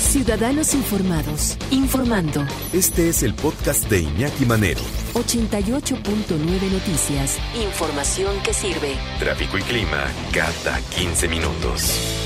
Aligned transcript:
Ciudadanos 0.00 0.74
informados, 0.74 1.56
informando. 1.70 2.44
Este 2.72 3.08
es 3.10 3.22
el 3.22 3.32
podcast 3.34 3.88
de 3.88 4.00
Iñaki 4.00 4.44
Manero. 4.44 4.80
88.9 5.14 6.72
Noticias. 6.72 7.38
Información 7.62 8.34
que 8.42 8.52
sirve. 8.52 8.94
Tráfico 9.20 9.58
y 9.58 9.62
clima 9.62 10.04
cada 10.32 10.80
15 10.96 11.28
minutos. 11.28 12.16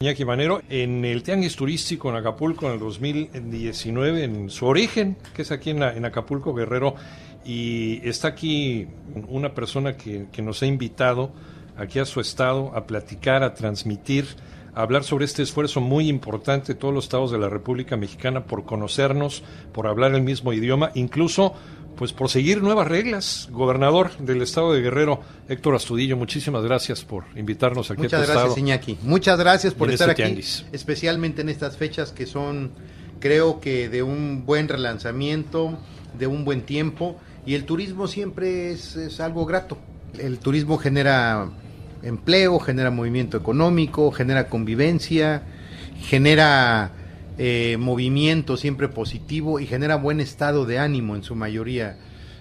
Iñaki 0.00 0.24
Manero, 0.24 0.62
en 0.70 1.04
el 1.04 1.22
Tianguis 1.22 1.56
Turístico 1.56 2.08
en 2.08 2.16
Acapulco 2.16 2.66
en 2.68 2.74
el 2.74 2.78
2019, 2.78 4.24
en 4.24 4.48
su 4.48 4.64
origen, 4.66 5.18
que 5.34 5.42
es 5.42 5.50
aquí 5.50 5.70
en, 5.70 5.80
la- 5.80 5.94
en 5.94 6.06
Acapulco 6.06 6.54
Guerrero, 6.54 6.94
y 7.44 8.00
está 8.08 8.28
aquí 8.28 8.86
una 9.28 9.52
persona 9.52 9.96
que, 9.98 10.26
que 10.32 10.40
nos 10.40 10.62
ha 10.62 10.66
invitado 10.66 11.32
aquí 11.80 11.98
a 11.98 12.04
su 12.04 12.20
estado 12.20 12.72
a 12.74 12.86
platicar, 12.86 13.42
a 13.42 13.54
transmitir, 13.54 14.26
a 14.74 14.82
hablar 14.82 15.02
sobre 15.02 15.24
este 15.24 15.42
esfuerzo 15.42 15.80
muy 15.80 16.08
importante 16.08 16.74
de 16.74 16.78
todos 16.78 16.94
los 16.94 17.04
estados 17.04 17.32
de 17.32 17.38
la 17.38 17.48
República 17.48 17.96
Mexicana 17.96 18.44
por 18.44 18.64
conocernos, 18.64 19.42
por 19.72 19.86
hablar 19.86 20.14
el 20.14 20.22
mismo 20.22 20.52
idioma, 20.52 20.92
incluso 20.94 21.54
pues 21.96 22.12
por 22.12 22.30
seguir 22.30 22.62
nuevas 22.62 22.86
reglas. 22.86 23.48
Gobernador 23.50 24.16
del 24.18 24.42
estado 24.42 24.72
de 24.72 24.80
Guerrero, 24.80 25.20
Héctor 25.48 25.74
Astudillo, 25.74 26.16
muchísimas 26.16 26.62
gracias 26.62 27.04
por 27.04 27.24
invitarnos 27.34 27.90
aquí 27.90 28.02
a 28.02 28.04
Muchas 28.04 28.20
tu 28.20 28.26
gracias, 28.26 28.44
estado. 28.44 28.58
Iñaki. 28.58 28.98
Muchas 29.02 29.38
gracias 29.38 29.74
por 29.74 29.88
en 29.88 29.94
estar 29.94 30.10
este 30.10 30.22
aquí, 30.22 30.28
tianguis. 30.30 30.66
especialmente 30.72 31.42
en 31.42 31.48
estas 31.48 31.76
fechas 31.76 32.12
que 32.12 32.26
son, 32.26 32.72
creo 33.18 33.60
que 33.60 33.88
de 33.88 34.02
un 34.02 34.44
buen 34.46 34.68
relanzamiento, 34.68 35.78
de 36.18 36.26
un 36.26 36.44
buen 36.44 36.62
tiempo, 36.62 37.18
y 37.44 37.54
el 37.54 37.64
turismo 37.64 38.06
siempre 38.06 38.70
es, 38.70 38.96
es 38.96 39.18
algo 39.20 39.44
grato. 39.46 39.76
El 40.18 40.38
turismo 40.38 40.78
genera 40.78 41.50
empleo, 42.02 42.58
genera 42.58 42.90
movimiento 42.90 43.36
económico, 43.36 44.10
genera 44.10 44.48
convivencia, 44.48 45.42
genera 46.00 46.92
eh, 47.38 47.76
movimiento 47.78 48.56
siempre 48.56 48.88
positivo 48.88 49.60
y 49.60 49.66
genera 49.66 49.96
buen 49.96 50.20
estado 50.20 50.66
de 50.66 50.78
ánimo 50.78 51.16
en 51.16 51.22
su 51.22 51.34
mayoría 51.34 51.96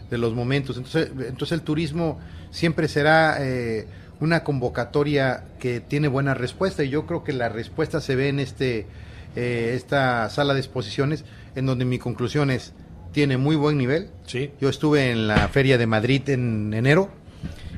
de 0.10 0.18
los 0.18 0.34
momentos. 0.34 0.78
Entonces, 0.78 1.12
entonces 1.28 1.52
el 1.54 1.62
turismo 1.62 2.20
siempre 2.52 2.88
será 2.88 3.38
eh, 3.40 3.88
una 4.20 4.44
convocatoria 4.44 5.46
que 5.60 5.80
tiene 5.80 6.08
buena 6.08 6.34
respuesta 6.34 6.84
y 6.84 6.90
yo 6.90 7.06
creo 7.06 7.24
que 7.24 7.34
la 7.34 7.50
respuesta 7.50 8.02
se 8.02 8.16
ve 8.16 8.30
en 8.30 8.40
este 8.40 8.88
eh, 9.36 9.74
esta 9.76 10.30
sala 10.30 10.54
de 10.54 10.60
exposiciones 10.60 11.24
en 11.56 11.66
donde 11.66 11.86
mi 11.86 12.00
conclusión 12.00 12.50
es 12.50 12.74
tiene 13.12 13.38
muy 13.38 13.56
buen 13.56 13.78
nivel. 13.78 14.10
Sí. 14.26 14.52
Yo 14.60 14.70
estuve 14.70 15.12
en 15.12 15.28
la 15.28 15.48
feria 15.48 15.78
de 15.78 15.88
Madrid 15.88 16.30
en 16.30 16.74
enero 16.74 17.10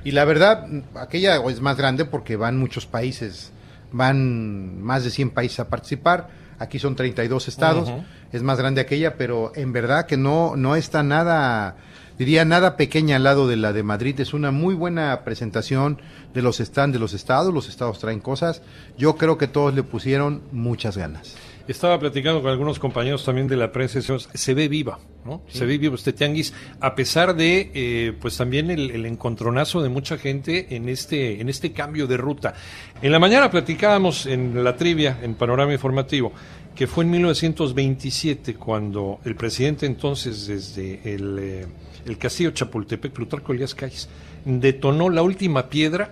y 0.03 0.11
la 0.11 0.25
verdad 0.25 0.65
aquella 0.95 1.37
es 1.47 1.61
más 1.61 1.77
grande 1.77 2.05
porque 2.05 2.35
van 2.35 2.57
muchos 2.57 2.85
países, 2.85 3.51
van 3.91 4.81
más 4.81 5.03
de 5.03 5.09
100 5.09 5.31
países 5.31 5.59
a 5.59 5.67
participar. 5.69 6.29
Aquí 6.59 6.77
son 6.77 6.95
32 6.95 7.47
estados, 7.47 7.89
Ujú. 7.89 8.03
es 8.31 8.43
más 8.43 8.59
grande 8.59 8.81
aquella, 8.81 9.17
pero 9.17 9.51
en 9.55 9.73
verdad 9.73 10.05
que 10.05 10.17
no 10.17 10.55
no 10.55 10.75
está 10.75 11.01
nada 11.01 11.75
diría 12.19 12.45
nada 12.45 12.77
pequeña 12.77 13.15
al 13.15 13.23
lado 13.23 13.47
de 13.47 13.55
la 13.55 13.73
de 13.73 13.81
Madrid. 13.81 14.19
Es 14.19 14.33
una 14.35 14.51
muy 14.51 14.75
buena 14.75 15.21
presentación 15.23 15.99
de 16.35 16.43
los 16.43 16.57
stands 16.57 16.93
de 16.93 16.99
los 16.99 17.13
estados. 17.13 17.51
Los 17.51 17.67
estados 17.67 17.97
traen 17.97 18.19
cosas. 18.19 18.61
Yo 18.95 19.15
creo 19.15 19.39
que 19.39 19.47
todos 19.47 19.73
le 19.73 19.81
pusieron 19.81 20.43
muchas 20.51 20.97
ganas. 20.97 21.35
Estaba 21.71 21.97
platicando 21.97 22.41
con 22.41 22.51
algunos 22.51 22.79
compañeros 22.79 23.23
también 23.23 23.47
de 23.47 23.55
la 23.55 23.71
prensa 23.71 23.99
y 23.99 24.37
se 24.37 24.53
ve 24.53 24.67
viva, 24.67 24.99
¿no? 25.23 25.41
Se 25.47 25.65
ve 25.65 25.77
vivo 25.77 25.95
este 25.95 26.11
tianguis, 26.11 26.53
a 26.81 26.93
pesar 26.93 27.33
de, 27.33 27.71
eh, 27.73 28.13
pues 28.19 28.35
también 28.35 28.69
el, 28.69 28.91
el 28.91 29.05
encontronazo 29.05 29.81
de 29.81 29.87
mucha 29.87 30.17
gente 30.17 30.75
en 30.75 30.89
este, 30.89 31.39
en 31.39 31.47
este 31.47 31.71
cambio 31.71 32.07
de 32.07 32.17
ruta. 32.17 32.53
En 33.01 33.13
la 33.13 33.19
mañana 33.19 33.49
platicábamos 33.49 34.25
en 34.25 34.63
la 34.65 34.75
trivia, 34.75 35.19
en 35.23 35.35
Panorama 35.35 35.71
Informativo, 35.71 36.33
que 36.75 36.87
fue 36.87 37.05
en 37.05 37.11
1927 37.11 38.55
cuando 38.55 39.19
el 39.23 39.35
presidente 39.35 39.85
entonces 39.85 40.47
desde 40.47 41.13
el, 41.15 41.39
eh, 41.39 41.67
el 42.05 42.17
castillo 42.17 42.51
Chapultepec, 42.51 43.13
Plutarco 43.13 43.53
Elías 43.53 43.75
Calles, 43.75 44.09
detonó 44.43 45.09
la 45.09 45.21
última 45.21 45.69
piedra 45.69 46.11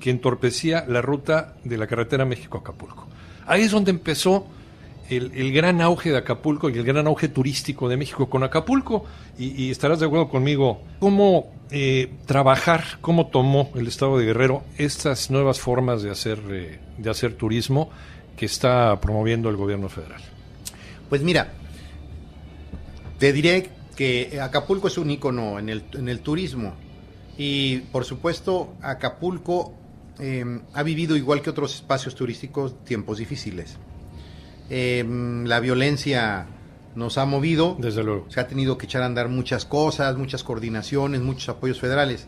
que 0.00 0.10
entorpecía 0.10 0.84
la 0.86 1.00
ruta 1.00 1.56
de 1.64 1.78
la 1.78 1.86
carretera 1.86 2.26
México-Acapulco. 2.26 3.08
Ahí 3.46 3.62
es 3.62 3.70
donde 3.70 3.90
empezó 3.90 4.46
el, 5.08 5.52
gran 5.52 5.80
auge 5.80 6.10
de 6.10 6.18
Acapulco 6.18 6.68
y 6.68 6.78
el 6.78 6.84
gran 6.84 7.06
auge 7.06 7.28
turístico 7.28 7.88
de 7.88 7.96
México 7.96 8.28
con 8.28 8.42
Acapulco. 8.42 9.04
Y, 9.38 9.70
estarás 9.70 10.00
de 10.00 10.06
acuerdo 10.06 10.28
conmigo, 10.28 10.82
cómo 10.98 11.52
eh, 11.70 12.12
trabajar, 12.26 12.84
cómo 13.00 13.28
tomó 13.28 13.70
el 13.74 13.86
Estado 13.86 14.18
de 14.18 14.26
Guerrero 14.26 14.62
estas 14.76 15.30
nuevas 15.30 15.60
formas 15.60 16.02
de 16.02 16.10
hacer, 16.10 16.40
eh, 16.50 16.78
de 16.96 17.10
hacer 17.10 17.34
turismo 17.34 17.90
que 18.36 18.46
está 18.46 19.00
promoviendo 19.00 19.48
el 19.48 19.56
gobierno 19.56 19.88
federal. 19.88 20.20
Pues 21.08 21.22
mira, 21.22 21.52
te 23.18 23.32
diré 23.32 23.70
que 23.96 24.38
Acapulco 24.40 24.88
es 24.88 24.98
un 24.98 25.10
el, 25.10 25.84
en 25.94 26.08
el 26.08 26.20
turismo 26.20 26.74
y 27.36 27.78
por 27.92 28.04
supuesto 28.04 28.74
Acapulco 28.80 29.74
eh, 30.20 30.44
ha 30.74 30.82
vivido 30.82 31.16
igual 31.16 31.42
que 31.42 31.50
otros 31.50 31.74
espacios 31.74 32.14
turísticos 32.14 32.84
tiempos 32.84 33.18
difíciles. 33.18 33.78
Eh, 34.70 35.04
la 35.44 35.60
violencia 35.60 36.46
nos 36.94 37.16
ha 37.16 37.24
movido, 37.24 37.76
Desde 37.78 38.02
luego. 38.02 38.26
se 38.28 38.40
ha 38.40 38.48
tenido 38.48 38.76
que 38.76 38.86
echar 38.86 39.02
a 39.02 39.06
andar 39.06 39.28
muchas 39.28 39.64
cosas, 39.64 40.16
muchas 40.16 40.42
coordinaciones, 40.42 41.20
muchos 41.20 41.48
apoyos 41.48 41.80
federales. 41.80 42.26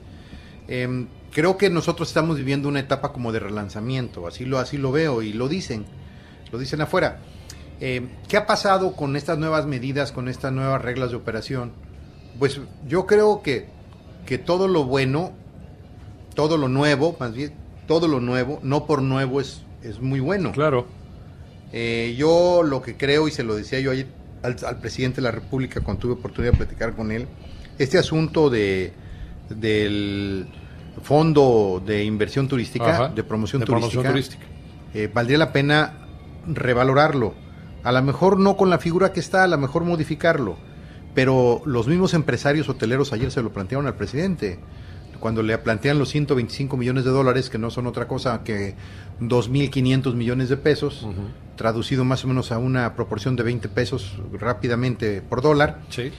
Eh, 0.68 1.06
creo 1.32 1.56
que 1.56 1.70
nosotros 1.70 2.08
estamos 2.08 2.36
viviendo 2.36 2.68
una 2.68 2.80
etapa 2.80 3.12
como 3.12 3.32
de 3.32 3.40
relanzamiento, 3.40 4.26
así 4.26 4.44
lo, 4.44 4.58
así 4.58 4.78
lo 4.78 4.92
veo 4.92 5.22
y 5.22 5.32
lo 5.32 5.48
dicen, 5.48 5.84
lo 6.52 6.58
dicen 6.58 6.80
afuera. 6.80 7.18
Eh, 7.80 8.06
¿Qué 8.28 8.36
ha 8.36 8.46
pasado 8.46 8.92
con 8.94 9.16
estas 9.16 9.38
nuevas 9.38 9.66
medidas, 9.66 10.12
con 10.12 10.28
estas 10.28 10.52
nuevas 10.52 10.80
reglas 10.82 11.10
de 11.10 11.16
operación? 11.16 11.72
Pues 12.38 12.60
yo 12.86 13.06
creo 13.06 13.42
que, 13.42 13.68
que 14.26 14.38
todo 14.38 14.68
lo 14.68 14.84
bueno, 14.84 15.32
todo 16.34 16.56
lo 16.56 16.68
nuevo, 16.68 17.16
más 17.18 17.32
bien, 17.32 17.52
todo 17.88 18.06
lo 18.06 18.20
nuevo, 18.20 18.60
no 18.62 18.86
por 18.86 19.02
nuevo 19.02 19.40
es, 19.40 19.62
es 19.82 20.00
muy 20.00 20.20
bueno. 20.20 20.52
Claro. 20.52 20.86
Eh, 21.72 22.14
yo 22.18 22.62
lo 22.64 22.82
que 22.82 22.96
creo, 22.96 23.28
y 23.28 23.30
se 23.30 23.42
lo 23.44 23.54
decía 23.54 23.80
yo 23.80 23.90
ayer 23.92 24.06
al, 24.42 24.56
al 24.66 24.78
presidente 24.80 25.16
de 25.16 25.22
la 25.22 25.30
República 25.30 25.80
cuando 25.82 26.00
tuve 26.00 26.12
oportunidad 26.14 26.52
de 26.52 26.58
platicar 26.58 26.94
con 26.96 27.10
él, 27.12 27.26
este 27.78 27.98
asunto 27.98 28.50
de 28.50 28.92
del 29.48 30.46
fondo 31.02 31.82
de 31.84 32.04
inversión 32.04 32.46
turística, 32.48 32.90
Ajá. 32.94 33.08
de 33.08 33.22
promoción 33.24 33.60
De 33.60 33.66
turística, 33.66 34.02
promoción 34.02 34.12
turística. 34.12 34.46
eh, 34.94 35.10
valdría 35.12 35.38
la 35.38 35.52
pena 35.52 35.94
revalorarlo. 36.46 37.34
A 37.82 37.92
lo 37.92 38.02
mejor 38.02 38.38
no 38.38 38.56
con 38.56 38.70
la 38.70 38.78
figura 38.78 39.12
que 39.12 39.20
está, 39.20 39.44
a 39.44 39.46
lo 39.48 39.58
mejor 39.58 39.84
modificarlo. 39.84 40.56
Pero 41.14 41.62
los 41.64 41.88
mismos 41.88 42.14
empresarios 42.14 42.68
hoteleros 42.68 43.12
ayer 43.12 43.30
se 43.32 43.42
lo 43.42 43.52
plantearon 43.52 43.86
al 43.86 43.94
presidente. 43.96 44.58
Cuando 45.20 45.42
le 45.42 45.56
plantean 45.58 45.98
los 45.98 46.08
125 46.08 46.76
millones 46.76 47.04
de 47.04 47.10
dólares, 47.10 47.50
que 47.50 47.58
no 47.58 47.70
son 47.70 47.86
otra 47.86 48.08
cosa 48.08 48.42
que 48.42 48.74
2.500 49.20 50.14
millones 50.14 50.48
de 50.48 50.56
pesos, 50.56 51.06
traducido 51.56 52.04
más 52.04 52.24
o 52.24 52.28
menos 52.28 52.52
a 52.52 52.58
una 52.58 52.94
proporción 52.96 53.36
de 53.36 53.42
20 53.42 53.68
pesos 53.68 54.16
rápidamente 54.32 55.20
por 55.22 55.42
dólar, 55.42 55.82
Sí. 55.90 56.10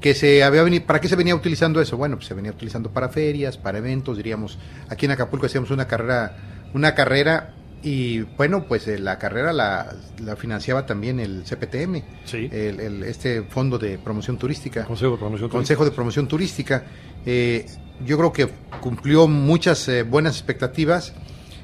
que 0.00 0.14
se 0.14 0.42
había 0.42 0.62
venido, 0.62 0.86
¿para 0.86 1.00
qué 1.00 1.08
se 1.08 1.16
venía 1.16 1.34
utilizando 1.34 1.80
eso? 1.80 1.96
Bueno, 1.96 2.16
pues 2.16 2.26
se 2.28 2.34
venía 2.34 2.50
utilizando 2.52 2.90
para 2.90 3.08
ferias, 3.08 3.58
para 3.58 3.78
eventos, 3.78 4.16
diríamos, 4.16 4.58
aquí 4.88 5.06
en 5.06 5.12
Acapulco 5.12 5.46
hacíamos 5.46 5.70
una 5.70 5.86
carrera, 5.86 6.36
una 6.74 6.94
carrera 6.94 7.54
y 7.82 8.20
bueno, 8.22 8.64
pues 8.66 8.88
eh, 8.88 8.98
la 8.98 9.18
carrera 9.18 9.52
la, 9.52 9.94
la 10.24 10.34
financiaba 10.36 10.84
también 10.86 11.20
el 11.20 11.44
CPTM, 11.44 12.02
Sí. 12.24 12.48
el, 12.50 12.80
el- 12.80 13.02
este 13.04 13.42
fondo 13.42 13.78
de 13.78 13.98
promoción 13.98 14.36
turística. 14.38 14.84
Consejo 14.84 15.12
de 15.12 15.18
Promoción 15.18 15.48
Consejo 15.50 15.84
de 15.84 15.90
Promoción 15.92 16.26
Turística. 16.26 16.84
Eh, 17.26 17.66
yo 18.04 18.16
creo 18.18 18.32
que 18.32 18.48
cumplió 18.80 19.26
muchas 19.28 19.86
eh, 19.88 20.02
buenas 20.02 20.34
expectativas. 20.36 21.12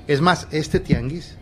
Es 0.06 0.20
más, 0.20 0.48
este 0.50 0.80
tianguis, 0.80 1.36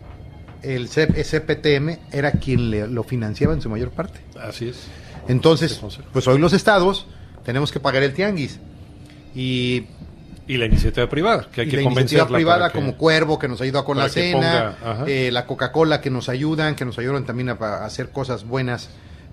el 0.63 0.89
CPTM, 0.89 1.99
era 2.13 2.33
quien 2.33 2.71
le- 2.71 2.87
lo 2.87 3.03
financiaba 3.03 3.55
en 3.55 3.61
su 3.63 3.69
mayor 3.69 3.91
parte. 3.91 4.21
Así 4.41 4.69
es. 4.69 4.87
Entonces, 5.29 5.73
Este 5.83 6.03
pues 6.13 6.27
hoy 6.29 6.39
los 6.39 6.53
estados 6.53 7.07
tenemos 7.45 7.73
que 7.73 7.81
pagar 7.81 8.03
el 8.03 8.13
tianguis. 8.13 8.59
Y 9.35 9.87
Y 10.49 10.57
la 10.59 10.67
iniciativa 10.67 11.09
privada, 11.09 11.49
que 11.53 11.63
hay 11.63 11.67
y 11.69 11.71
que 11.71 11.77
la 11.77 11.83
iniciativa 11.83 12.27
privada 12.27 12.69
que- 12.71 12.79
como 12.79 12.97
Cuervo 12.97 13.39
que 13.39 13.49
nos 13.49 13.61
ayuda 13.61 13.85
con 13.85 13.97
la 13.97 14.09
cena, 14.09 14.77
ponga, 14.83 15.05
eh, 15.09 15.31
la 15.33 15.47
Coca-Cola 15.47 16.01
que 16.01 16.11
nos 16.11 16.29
ayudan, 16.29 16.75
que 16.75 16.85
nos 16.85 16.99
ayudan 16.99 17.25
también 17.25 17.49
a, 17.49 17.53
a 17.53 17.85
hacer 17.87 18.11
cosas 18.11 18.45
buenas 18.45 18.91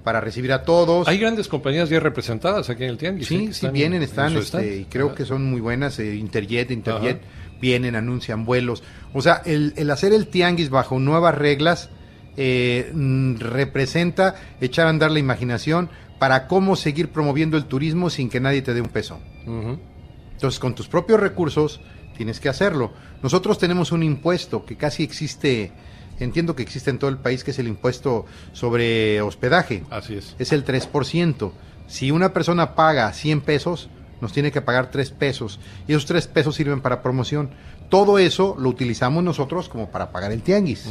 para 0.09 0.21
recibir 0.21 0.51
a 0.53 0.63
todos. 0.63 1.07
Hay 1.07 1.19
grandes 1.19 1.47
compañías 1.47 1.87
ya 1.87 1.99
representadas 1.99 2.67
aquí 2.71 2.83
en 2.83 2.89
el 2.89 2.97
Tianguis. 2.97 3.27
¿eh? 3.27 3.29
Sí, 3.29 3.37
que 3.37 3.43
sí, 3.45 3.49
están 3.51 3.73
vienen, 3.73 3.97
en 4.01 4.09
están, 4.09 4.35
este, 4.35 4.77
y 4.77 4.85
creo 4.85 5.05
Ajá. 5.09 5.15
que 5.17 5.23
son 5.23 5.45
muy 5.45 5.61
buenas. 5.61 5.99
eh, 5.99 6.15
Interjet, 6.15 6.71
Interjet, 6.71 7.17
Ajá. 7.21 7.57
vienen, 7.61 7.95
anuncian 7.95 8.43
vuelos. 8.43 8.81
O 9.13 9.21
sea, 9.21 9.43
el, 9.45 9.71
el 9.75 9.91
hacer 9.91 10.11
el 10.11 10.25
tianguis 10.25 10.71
bajo 10.71 10.97
nuevas 10.97 11.35
reglas 11.37 11.91
eh, 12.37 12.89
mm, 12.91 13.35
representa 13.35 14.33
echar 14.59 14.87
a 14.87 14.89
andar 14.89 15.11
la 15.11 15.19
imaginación 15.19 15.91
para 16.17 16.47
cómo 16.47 16.75
seguir 16.75 17.09
promoviendo 17.09 17.55
el 17.55 17.65
turismo 17.65 18.09
sin 18.09 18.31
que 18.31 18.39
nadie 18.39 18.63
te 18.63 18.73
dé 18.73 18.81
un 18.81 18.89
peso. 18.89 19.19
Entonces, 19.45 20.59
con 20.59 20.73
tus 20.73 20.87
propios 20.87 21.19
recursos 21.19 21.81
tienes 22.17 22.39
que 22.39 22.49
hacerlo. 22.49 22.93
Nosotros 23.21 23.59
tenemos 23.59 23.91
un 23.91 24.01
impuesto 24.01 24.65
que 24.65 24.75
casi 24.75 25.03
existe, 25.03 25.71
entiendo 26.19 26.55
que 26.55 26.63
existe 26.63 26.89
en 26.89 26.99
todo 26.99 27.09
el 27.09 27.17
país, 27.17 27.43
que 27.43 27.51
es 27.51 27.59
el 27.59 27.67
impuesto 27.67 28.25
sobre 28.53 29.21
hospedaje 29.21 29.83
Así 29.89 30.15
es. 30.15 30.35
es 30.39 30.51
el 30.51 30.65
3%. 30.65 31.51
Si 31.87 32.11
una 32.11 32.33
persona 32.33 32.75
paga 32.75 33.11
100 33.11 33.41
pesos, 33.41 33.89
nos 34.21 34.31
tiene 34.33 34.51
que 34.51 34.61
pagar 34.61 34.91
3 34.91 35.11
pesos. 35.11 35.59
Y 35.87 35.93
esos 35.93 36.05
3 36.05 36.27
pesos 36.27 36.55
sirven 36.55 36.81
para 36.81 37.01
promoción. 37.01 37.49
Todo 37.89 38.19
eso 38.19 38.55
lo 38.59 38.69
utilizamos 38.69 39.23
nosotros 39.23 39.69
como 39.69 39.89
para 39.89 40.11
pagar 40.11 40.31
el 40.31 40.41
tianguis. 40.43 40.87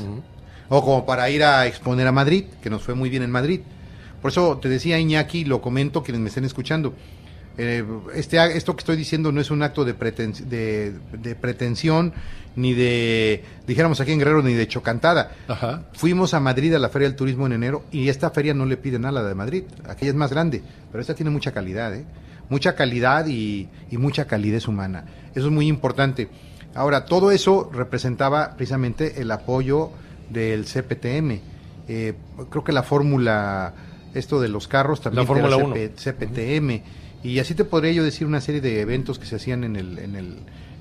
O 0.68 0.84
como 0.84 1.06
para 1.06 1.30
ir 1.30 1.44
a 1.44 1.66
exponer 1.66 2.06
a 2.06 2.12
Madrid, 2.12 2.44
que 2.60 2.70
nos 2.70 2.82
fue 2.82 2.94
muy 2.94 3.08
bien 3.08 3.22
en 3.22 3.30
Madrid. 3.30 3.60
Por 4.20 4.32
eso 4.32 4.58
te 4.58 4.68
decía 4.68 4.98
Iñaki, 4.98 5.44
lo 5.44 5.60
comento 5.62 6.02
quienes 6.02 6.20
me 6.20 6.28
estén 6.28 6.44
escuchando. 6.44 6.94
Eh, 7.58 7.84
este, 8.14 8.56
esto 8.56 8.74
que 8.76 8.80
estoy 8.80 8.96
diciendo 8.96 9.32
no 9.32 9.40
es 9.40 9.50
un 9.50 9.62
acto 9.62 9.84
de, 9.84 9.98
preten- 9.98 10.32
de, 10.46 10.94
de 11.12 11.34
pretensión, 11.34 12.12
ni 12.54 12.72
de, 12.72 13.44
dijéramos 13.66 14.00
aquí 14.00 14.12
en 14.12 14.20
Guerrero, 14.20 14.42
ni 14.42 14.54
de 14.54 14.66
chocantada. 14.68 15.32
Ajá. 15.48 15.82
Fuimos 15.92 16.34
a 16.34 16.40
Madrid 16.40 16.72
a 16.74 16.78
la 16.78 16.88
Feria 16.88 17.08
del 17.08 17.16
Turismo 17.16 17.46
en 17.46 17.52
enero 17.52 17.84
y 17.90 18.08
esta 18.08 18.30
feria 18.30 18.54
no 18.54 18.64
le 18.64 18.76
pide 18.76 18.98
nada 18.98 19.20
a 19.20 19.22
la 19.22 19.28
de 19.28 19.34
Madrid. 19.34 19.64
Aquella 19.88 20.10
es 20.12 20.16
más 20.16 20.30
grande, 20.30 20.62
pero 20.90 21.00
esta 21.00 21.14
tiene 21.14 21.30
mucha 21.30 21.52
calidad, 21.52 21.94
¿eh? 21.94 22.04
Mucha 22.48 22.74
calidad 22.74 23.26
y, 23.26 23.68
y 23.90 23.98
mucha 23.98 24.26
calidez 24.26 24.68
humana. 24.68 25.04
Eso 25.34 25.46
es 25.48 25.52
muy 25.52 25.66
importante. 25.66 26.28
Ahora, 26.74 27.04
todo 27.06 27.30
eso 27.32 27.68
representaba 27.72 28.54
precisamente 28.56 29.20
el 29.20 29.30
apoyo 29.30 29.90
del 30.30 30.64
CPTM. 30.64 31.40
Eh, 31.88 32.14
creo 32.50 32.62
que 32.64 32.72
la 32.72 32.82
fórmula, 32.82 33.74
esto 34.14 34.40
de 34.40 34.48
los 34.48 34.68
carros 34.68 35.00
también 35.00 35.26
La 35.26 35.38
era 35.38 35.48
Fórmula 35.58 35.74
CP 35.84 35.94
CPTM. 35.96 36.82
Y 37.24 37.38
así 37.40 37.54
te 37.54 37.64
podría 37.64 37.92
yo 37.92 38.04
decir 38.04 38.26
una 38.26 38.40
serie 38.40 38.60
de 38.60 38.80
eventos 38.80 39.18
que 39.18 39.26
se 39.26 39.36
hacían 39.36 39.64
en 39.64 39.76
el, 39.76 39.98
en 39.98 40.14
el, 40.16 40.36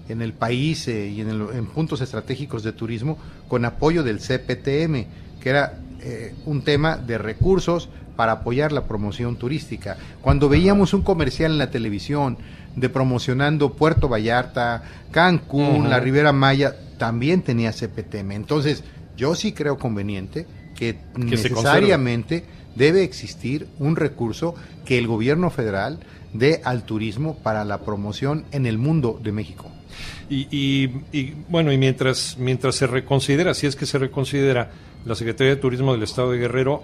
en 0.10 0.22
el 0.22 0.34
país 0.34 0.88
eh, 0.88 1.08
y 1.10 1.22
en, 1.22 1.30
el- 1.30 1.48
en 1.54 1.66
puntos 1.66 2.02
estratégicos 2.02 2.64
de 2.64 2.72
turismo 2.74 3.18
con 3.48 3.66
apoyo 3.66 4.04
del 4.04 4.20
CPTM, 4.20 5.06
que 5.42 5.50
era 5.50 5.80
eh, 6.02 6.34
un 6.46 6.62
tema 6.62 6.98
de 6.98 7.18
recursos 7.18 7.90
para 8.16 8.32
apoyar 8.34 8.72
la 8.72 8.86
promoción 8.86 9.36
turística. 9.36 9.98
Cuando 10.22 10.50
veíamos 10.50 10.94
un 10.94 11.02
comercial 11.04 11.52
en 11.52 11.58
la 11.60 11.70
televisión 11.72 12.38
de 12.76 12.90
promocionando 12.90 13.74
Puerto 13.74 14.08
Vallarta, 14.08 14.84
Cancún, 15.12 15.90
la 15.90 16.00
Ribera 16.00 16.32
Maya, 16.34 16.76
también 16.98 17.42
tenía 17.42 17.72
CPTM. 17.72 18.32
Entonces, 18.32 18.84
yo 19.16 19.34
sí 19.36 19.52
creo 19.54 19.78
conveniente 19.78 20.46
que, 20.76 20.98
necesariamente 21.16 22.44
debe 22.76 23.04
existir 23.04 23.68
un 23.80 23.96
recurso 23.96 24.54
que 24.86 24.98
el 25.00 25.08
gobierno 25.08 25.50
federal 25.50 26.00
dé 26.38 26.62
al 26.64 26.84
turismo 26.84 27.38
para 27.44 27.66
la 27.66 27.80
promoción 27.82 28.46
en 28.52 28.66
el 28.66 28.78
mundo 28.78 29.20
de 29.22 29.32
México. 29.32 29.70
Y, 30.30 30.48
y- 30.52 31.02
y, 31.12 31.34
bueno, 31.50 31.72
y 31.72 31.78
mientras, 31.78 32.36
mientras 32.38 32.76
se 32.76 32.88
reconsidera, 32.88 33.54
si 33.54 33.66
es 33.68 33.76
que 33.76 33.86
se 33.86 33.98
reconsidera 33.98 34.72
la 35.06 35.16
Secretaría 35.16 35.56
de 35.56 35.62
Turismo 35.62 35.94
del 35.94 36.04
Estado 36.04 36.32
de 36.32 36.38
Guerrero, 36.38 36.84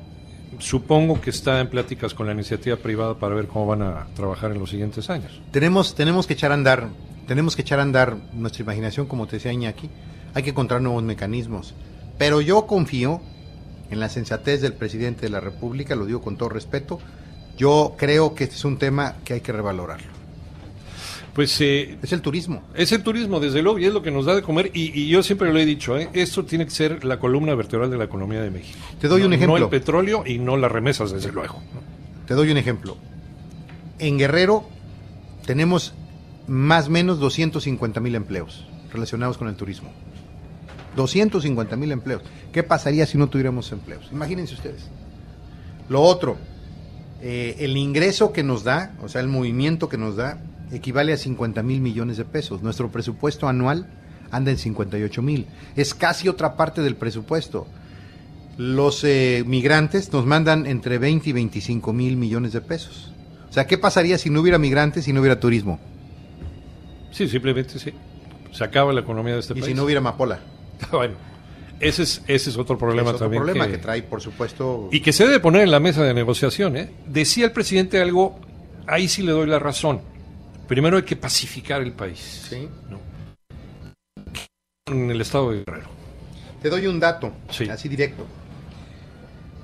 supongo 0.59 1.19
que 1.19 1.29
está 1.29 1.59
en 1.59 1.69
pláticas 1.69 2.13
con 2.13 2.27
la 2.27 2.33
iniciativa 2.33 2.75
privada 2.77 3.15
para 3.15 3.35
ver 3.35 3.47
cómo 3.47 3.65
van 3.67 3.81
a 3.81 4.07
trabajar 4.15 4.51
en 4.51 4.59
los 4.59 4.69
siguientes 4.69 5.09
años. 5.09 5.41
Tenemos, 5.51 5.95
tenemos 5.95 6.27
que 6.27 6.33
echar 6.33 6.51
a 6.51 6.53
andar, 6.53 6.89
tenemos 7.27 7.55
que 7.55 7.63
echar 7.63 7.79
a 7.79 7.83
andar 7.83 8.15
nuestra 8.33 8.63
imaginación, 8.63 9.07
como 9.07 9.27
te 9.27 9.37
decía 9.37 9.51
Iñaki, 9.51 9.89
hay 10.33 10.43
que 10.43 10.51
encontrar 10.51 10.81
nuevos 10.81 11.03
mecanismos. 11.03 11.73
Pero 12.17 12.39
yo 12.41 12.65
confío 12.67 13.21
en 13.89 13.99
la 13.99 14.09
sensatez 14.09 14.61
del 14.61 14.73
presidente 14.73 15.21
de 15.21 15.29
la 15.29 15.39
República, 15.39 15.95
lo 15.95 16.05
digo 16.05 16.21
con 16.21 16.37
todo 16.37 16.49
respeto. 16.49 16.99
Yo 17.57 17.95
creo 17.97 18.33
que 18.35 18.45
este 18.45 18.55
es 18.55 18.65
un 18.65 18.77
tema 18.77 19.15
que 19.23 19.33
hay 19.35 19.41
que 19.41 19.51
revalorarlo. 19.51 20.11
Pues 21.33 21.59
eh, 21.61 21.97
Es 22.03 22.11
el 22.13 22.21
turismo. 22.21 22.61
es 22.75 22.91
el 22.91 23.01
turismo, 23.01 23.39
desde 23.39 23.63
luego, 23.63 23.79
y 23.79 23.85
es 23.85 23.93
lo 23.93 24.03
que 24.03 24.11
nos 24.11 24.25
da 24.25 24.35
de 24.35 24.43
comer. 24.43 24.69
Y, 24.73 24.99
y 24.99 25.07
yo 25.07 25.23
siempre 25.23 25.51
lo 25.51 25.57
he 25.59 25.65
dicho, 25.65 25.97
¿eh? 25.97 26.09
esto 26.13 26.45
tiene 26.45 26.65
que 26.65 26.71
ser 26.71 27.03
la 27.05 27.17
columna 27.19 27.55
vertebral 27.55 27.89
de 27.89 27.97
la 27.97 28.03
economía 28.03 28.41
de 28.41 28.51
México. 28.51 28.77
Te 29.01 29.07
doy 29.07 29.21
No- 29.21 29.27
un 29.27 29.33
ejemplo. 29.33 29.57
No 29.57 29.65
el 29.65 29.69
petróleo 29.71 30.23
y 30.27 30.37
no 30.37 30.57
las 30.57 30.71
remesas, 30.71 31.11
desde 31.11 31.31
luego. 31.31 31.59
Te 32.27 32.35
doy 32.35 32.51
un 32.51 32.57
ejemplo. 32.57 32.97
En 33.99 34.17
Guerrero 34.19 34.65
tenemos 35.45 35.93
más 36.47 36.87
o 36.87 36.89
menos 36.91 37.19
250 37.19 37.99
mil 37.99 38.13
empleos 38.15 38.67
relacionados 38.91 39.37
con 39.39 39.47
el 39.47 39.55
turismo. 39.55 39.91
250 40.95 41.75
mil 41.75 41.91
empleos. 41.91 42.21
¿Qué 42.51 42.61
pasaría 42.63 43.05
si 43.07 43.17
no 43.17 43.27
tuviéramos 43.27 43.71
empleos? 43.71 44.07
Imagínense 44.11 44.53
ustedes. 44.53 44.87
Lo 45.89 46.01
otro, 46.01 46.37
eh, 47.25 47.55
el 47.59 47.77
ingreso 47.77 48.33
que 48.33 48.43
nos 48.43 48.65
da, 48.65 48.91
o 49.01 49.07
sea, 49.07 49.21
el 49.21 49.29
movimiento 49.29 49.87
que 49.87 49.97
nos 49.97 50.17
da, 50.17 50.41
equivale 50.73 51.13
a 51.13 51.17
50 51.17 51.63
mil 51.63 51.79
millones 51.79 52.17
de 52.17 52.25
pesos. 52.25 52.61
Nuestro 52.61 52.91
presupuesto 52.91 53.47
anual 53.47 53.87
anda 54.29 54.51
en 54.51 54.57
58 54.57 55.21
mil. 55.21 55.47
Es 55.77 55.93
casi 55.93 56.27
otra 56.27 56.57
parte 56.57 56.81
del 56.81 56.97
presupuesto. 56.97 57.65
Los 58.57 59.05
eh, 59.05 59.45
migrantes 59.47 60.11
nos 60.11 60.25
mandan 60.25 60.65
entre 60.65 60.97
20 60.97 61.29
y 61.29 61.33
25 61.33 61.93
mil 61.93 62.17
millones 62.17 62.51
de 62.51 62.59
pesos. 62.59 63.13
O 63.49 63.53
sea, 63.53 63.67
¿qué 63.67 63.77
pasaría 63.77 64.17
si 64.17 64.29
no 64.29 64.41
hubiera 64.41 64.57
migrantes 64.57 65.07
y 65.07 65.13
no 65.13 65.21
hubiera 65.21 65.39
turismo? 65.39 65.79
Sí, 67.11 67.29
simplemente 67.29 67.79
sí. 67.79 67.93
Se 68.51 68.65
acaba 68.65 68.91
la 68.91 68.99
economía 68.99 69.35
de 69.35 69.39
este 69.39 69.53
y 69.53 69.61
país. 69.61 69.65
si 69.67 69.73
no 69.73 69.85
hubiera 69.85 69.99
amapola. 69.99 70.39
Bueno, 70.91 71.13
ese 71.87 72.03
es, 72.03 72.21
ese 72.27 72.49
es 72.49 72.57
otro 72.57 72.77
problema 72.77 73.09
es 73.09 73.15
otro 73.15 73.25
también. 73.25 73.43
problema 73.43 73.67
que... 73.67 73.77
trae, 73.77 74.03
por 74.03 74.21
supuesto. 74.21 74.89
Y 74.91 75.01
que 75.01 75.13
se 75.13 75.25
debe 75.25 75.39
poner 75.39 75.61
en 75.63 75.71
la 75.71 75.79
mesa 75.79 76.03
de 76.03 76.13
negociación. 76.13 76.77
¿eh? 76.77 76.89
Decía 77.07 77.45
el 77.45 77.51
presidente 77.51 78.01
algo, 78.01 78.39
ahí 78.87 79.07
sí 79.07 79.21
le 79.23 79.31
doy 79.31 79.47
la 79.47 79.59
razón. 79.59 80.01
Primero 80.67 80.97
hay 80.97 81.03
que 81.03 81.15
pacificar 81.15 81.81
el 81.81 81.93
país. 81.93 82.47
Sí. 82.49 82.67
¿no? 82.89 82.99
En 84.87 85.11
el 85.11 85.21
estado 85.21 85.51
de 85.51 85.63
Guerrero. 85.63 85.87
Te 86.61 86.69
doy 86.69 86.87
un 86.87 86.99
dato, 86.99 87.31
Sí. 87.49 87.67
así 87.69 87.89
directo. 87.89 88.25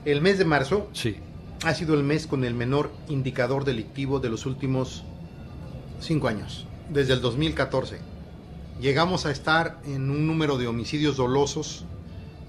El 0.06 0.22
mes 0.22 0.38
de 0.38 0.46
marzo 0.46 0.90
Sí. 0.94 1.18
ha 1.64 1.74
sido 1.74 1.94
el 1.94 2.04
mes 2.04 2.28
con 2.28 2.44
el 2.44 2.54
menor 2.54 2.92
indicador 3.08 3.66
delictivo 3.66 4.20
de 4.20 4.30
los 4.30 4.46
últimos 4.46 5.04
cinco 6.00 6.28
años, 6.28 6.66
desde 6.90 7.14
el 7.14 7.22
2014. 7.22 8.00
Llegamos 8.82 9.26
a 9.26 9.32
estar 9.32 9.80
en 9.86 10.10
un 10.10 10.26
número 10.26 10.58
de 10.58 10.68
homicidios 10.68 11.18
dolosos 11.18 11.86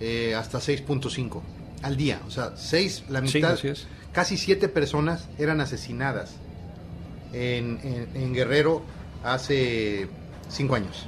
eh, 0.01 0.35
hasta 0.35 0.59
6.5 0.59 1.41
al 1.83 1.97
día. 1.97 2.21
O 2.27 2.31
sea, 2.31 2.53
seis, 2.57 3.05
la 3.09 3.21
Sí, 3.27 3.39
mitad, 3.39 3.59
casi 4.13 4.37
siete 4.37 4.69
personas 4.69 5.29
eran 5.39 5.61
asesinadas 5.61 6.33
en, 7.33 7.79
en- 7.83 8.09
en 8.23 8.35
Guerrero 8.35 8.83
hace 9.25 10.09
cinco 10.49 10.75
años. 10.75 11.07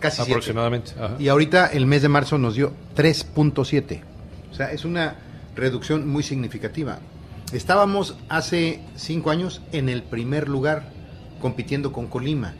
Casi 0.00 0.16
siete. 0.16 0.32
Aproximadamente. 0.32 0.92
ajá. 0.98 1.16
Y 1.18 1.28
ahorita 1.28 1.66
el 1.68 1.86
mes 1.86 2.02
de 2.02 2.08
marzo 2.08 2.36
nos 2.38 2.54
dio 2.56 2.72
3.7. 2.96 4.00
O 4.50 4.54
sea, 4.54 4.72
es 4.72 4.84
una 4.84 5.16
reducción 5.54 6.08
muy 6.08 6.22
significativa. 6.22 6.98
Estábamos 7.52 8.16
hace 8.28 8.80
cinco 8.96 9.30
años 9.30 9.60
en 9.72 9.88
el 9.88 10.02
primer 10.02 10.48
lugar, 10.48 10.88
compitiendo 11.40 11.92
con 11.92 12.06
Colima. 12.08 12.54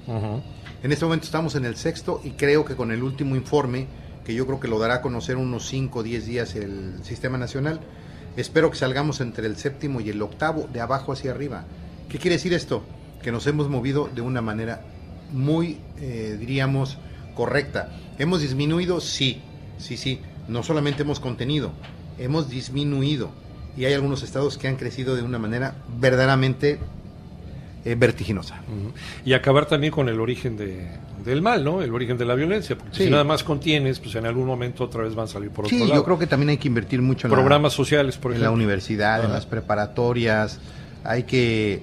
En 0.82 0.92
este 0.92 1.04
momento 1.04 1.24
estamos 1.24 1.54
en 1.54 1.64
el 1.64 1.76
sexto 1.76 2.20
y 2.24 2.30
creo 2.32 2.64
que 2.64 2.76
con 2.76 2.92
el 2.92 3.02
último 3.02 3.34
informe, 3.34 3.86
que 4.24 4.34
yo 4.34 4.46
creo 4.46 4.60
que 4.60 4.68
lo 4.68 4.78
dará 4.78 4.96
a 4.96 5.02
conocer 5.02 5.36
unos 5.36 5.66
5 5.66 5.98
o 5.98 6.02
10 6.02 6.26
días 6.26 6.54
el 6.54 7.02
Sistema 7.02 7.38
Nacional, 7.38 7.80
espero 8.36 8.70
que 8.70 8.76
salgamos 8.76 9.20
entre 9.20 9.46
el 9.46 9.56
séptimo 9.56 10.00
y 10.00 10.10
el 10.10 10.22
octavo, 10.22 10.68
de 10.72 10.80
abajo 10.80 11.12
hacia 11.12 11.32
arriba. 11.32 11.64
¿Qué 12.08 12.18
quiere 12.18 12.36
decir 12.36 12.52
esto? 12.54 12.82
Que 13.22 13.32
nos 13.32 13.46
hemos 13.46 13.68
movido 13.68 14.08
de 14.14 14.20
una 14.20 14.42
manera 14.42 14.82
muy, 15.32 15.78
eh, 16.00 16.36
diríamos, 16.38 16.98
correcta. 17.34 17.90
¿Hemos 18.18 18.40
disminuido? 18.40 19.00
Sí, 19.00 19.40
sí, 19.78 19.96
sí. 19.96 20.20
No 20.48 20.62
solamente 20.62 21.02
hemos 21.02 21.20
contenido, 21.20 21.72
hemos 22.18 22.48
disminuido. 22.50 23.30
Y 23.76 23.86
hay 23.86 23.94
algunos 23.94 24.22
estados 24.22 24.58
que 24.58 24.68
han 24.68 24.76
crecido 24.76 25.16
de 25.16 25.22
una 25.22 25.38
manera 25.38 25.74
verdaderamente 25.98 26.78
eh, 27.84 27.94
vertiginosa. 27.96 28.60
Y 29.24 29.32
acabar 29.32 29.66
también 29.66 29.92
con 29.92 30.08
el 30.08 30.20
origen 30.20 30.56
de, 30.56 30.86
del 31.24 31.42
mal, 31.42 31.64
¿no? 31.64 31.82
El 31.82 31.92
origen 31.92 32.16
de 32.16 32.24
la 32.24 32.34
violencia. 32.36 32.76
Porque 32.78 32.96
Sí. 32.96 33.04
si 33.04 33.10
nada 33.10 33.24
más 33.24 33.42
contienes, 33.42 33.98
pues 33.98 34.14
en 34.14 34.24
algún 34.26 34.46
momento 34.46 34.84
otra 34.84 35.02
vez 35.02 35.14
van 35.16 35.24
a 35.24 35.28
salir 35.28 35.50
por 35.50 35.64
otro 35.64 35.76
Sí, 35.76 35.82
lado. 35.82 35.94
yo 35.96 36.04
creo 36.04 36.18
que 36.18 36.26
también 36.28 36.50
hay 36.50 36.58
que 36.58 36.68
invertir 36.68 37.02
mucho 37.02 37.26
en 37.26 37.32
la- 37.32 37.36
Programas 37.36 37.72
sociales, 37.72 38.16
por 38.18 38.32
en 38.32 38.38
la 38.38 38.46
ejemplo. 38.46 38.62
universidad, 38.64 39.24
en 39.24 39.32
las 39.32 39.46
preparatorias, 39.46 40.60
hay 41.04 41.24
que 41.24 41.82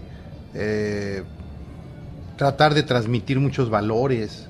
eh, 0.56 1.24
tratar 2.38 2.74
de 2.74 2.84
transmitir 2.84 3.40
muchos 3.40 3.70
valores, 3.70 4.48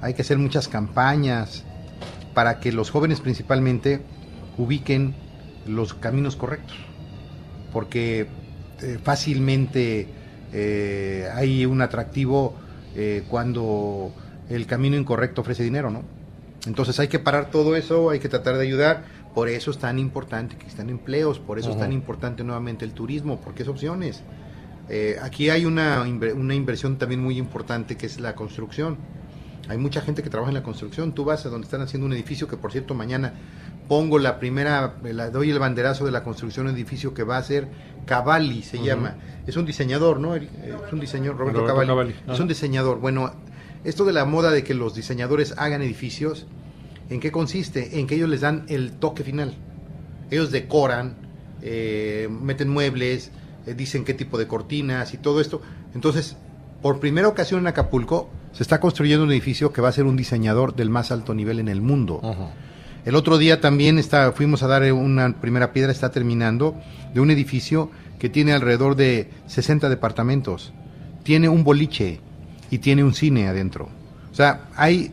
hay 0.00 0.14
que 0.14 0.22
hacer 0.22 0.38
muchas 0.38 0.68
campañas 0.68 1.64
para 2.32 2.60
que 2.60 2.70
los 2.72 2.90
jóvenes 2.90 3.20
principalmente 3.20 4.00
ubiquen 4.56 5.14
los 5.66 5.92
caminos 5.94 6.36
correctos, 6.36 6.76
porque 7.72 8.28
eh, 8.82 8.98
fácilmente 9.02 10.06
eh, 10.58 11.28
hay 11.34 11.66
un 11.66 11.82
atractivo 11.82 12.54
eh, 12.94 13.24
cuando 13.28 14.10
el 14.48 14.66
camino 14.66 14.96
incorrecto 14.96 15.42
ofrece 15.42 15.62
dinero, 15.62 15.90
¿no? 15.90 16.02
Entonces 16.66 16.98
hay 16.98 17.08
que 17.08 17.18
parar 17.18 17.50
todo 17.50 17.76
eso, 17.76 18.08
hay 18.08 18.20
que 18.20 18.30
tratar 18.30 18.56
de 18.56 18.62
ayudar. 18.62 19.04
Por 19.34 19.50
eso 19.50 19.70
es 19.70 19.76
tan 19.76 19.98
importante 19.98 20.56
que 20.56 20.66
estén 20.66 20.88
empleos, 20.88 21.38
por 21.38 21.58
eso 21.58 21.72
es 21.72 21.78
tan 21.78 21.92
importante 21.92 22.42
nuevamente 22.42 22.86
el 22.86 22.92
turismo, 22.92 23.38
porque 23.38 23.64
es 23.64 23.68
opciones. 23.68 24.22
Eh, 24.88 25.18
aquí 25.20 25.50
hay 25.50 25.66
una, 25.66 26.02
una 26.02 26.54
inversión 26.54 26.96
también 26.96 27.22
muy 27.22 27.36
importante 27.36 27.98
que 27.98 28.06
es 28.06 28.18
la 28.18 28.34
construcción. 28.34 28.96
Hay 29.68 29.76
mucha 29.76 30.00
gente 30.00 30.22
que 30.22 30.30
trabaja 30.30 30.50
en 30.50 30.54
la 30.54 30.62
construcción. 30.62 31.12
Tú 31.12 31.26
vas 31.26 31.44
a 31.44 31.50
donde 31.50 31.66
están 31.66 31.82
haciendo 31.82 32.06
un 32.06 32.14
edificio 32.14 32.48
que, 32.48 32.56
por 32.56 32.72
cierto, 32.72 32.94
mañana 32.94 33.34
pongo 33.88 34.18
la 34.18 34.38
primera, 34.38 34.96
la, 35.02 35.30
doy 35.30 35.50
el 35.50 35.58
banderazo 35.58 36.04
de 36.04 36.10
la 36.10 36.22
construcción 36.22 36.66
de 36.66 36.72
un 36.72 36.76
edificio 36.76 37.14
que 37.14 37.22
va 37.22 37.36
a 37.36 37.42
ser 37.42 37.68
Cavalli, 38.04 38.62
se 38.62 38.82
llama. 38.82 39.16
Es 39.46 39.56
un 39.56 39.66
diseñador, 39.66 40.20
¿no? 40.20 40.34
Es 40.34 40.42
un 40.92 41.00
diseñador, 41.00 41.38
Roberto, 41.38 41.60
Roberto 41.60 41.74
Cavalli. 41.74 42.12
Cavalli. 42.12 42.34
Es 42.34 42.40
un 42.40 42.48
diseñador. 42.48 43.00
Bueno, 43.00 43.32
esto 43.84 44.04
de 44.04 44.12
la 44.12 44.24
moda 44.24 44.50
de 44.50 44.64
que 44.64 44.74
los 44.74 44.94
diseñadores 44.94 45.54
hagan 45.58 45.82
edificios, 45.82 46.46
¿en 47.10 47.20
qué 47.20 47.30
consiste? 47.30 47.98
En 47.98 48.06
que 48.06 48.16
ellos 48.16 48.28
les 48.28 48.40
dan 48.40 48.64
el 48.68 48.92
toque 48.92 49.22
final. 49.22 49.54
Ellos 50.30 50.50
decoran, 50.50 51.16
eh, 51.62 52.28
meten 52.30 52.68
muebles, 52.68 53.30
eh, 53.66 53.74
dicen 53.74 54.04
qué 54.04 54.14
tipo 54.14 54.38
de 54.38 54.46
cortinas 54.46 55.14
y 55.14 55.18
todo 55.18 55.40
esto. 55.40 55.62
Entonces, 55.94 56.36
por 56.82 57.00
primera 57.00 57.28
ocasión 57.28 57.60
en 57.60 57.66
Acapulco, 57.68 58.28
se 58.52 58.62
está 58.62 58.80
construyendo 58.80 59.24
un 59.24 59.32
edificio 59.32 59.72
que 59.72 59.80
va 59.80 59.88
a 59.88 59.92
ser 59.92 60.04
un 60.04 60.16
diseñador 60.16 60.74
del 60.74 60.90
más 60.90 61.10
alto 61.10 61.34
nivel 61.34 61.58
en 61.58 61.68
el 61.68 61.80
mundo. 61.80 62.20
El 63.06 63.14
otro 63.14 63.38
día 63.38 63.60
también 63.60 64.00
está, 64.00 64.32
fuimos 64.32 64.64
a 64.64 64.66
dar 64.66 64.92
una 64.92 65.32
primera 65.40 65.72
piedra, 65.72 65.92
está 65.92 66.10
terminando, 66.10 66.74
de 67.14 67.20
un 67.20 67.30
edificio 67.30 67.88
que 68.18 68.28
tiene 68.28 68.52
alrededor 68.52 68.96
de 68.96 69.30
60 69.46 69.88
departamentos. 69.88 70.72
Tiene 71.22 71.48
un 71.48 71.62
boliche 71.62 72.18
y 72.68 72.78
tiene 72.78 73.04
un 73.04 73.14
cine 73.14 73.46
adentro. 73.46 73.88
O 74.32 74.34
sea, 74.34 74.64
hay 74.74 75.12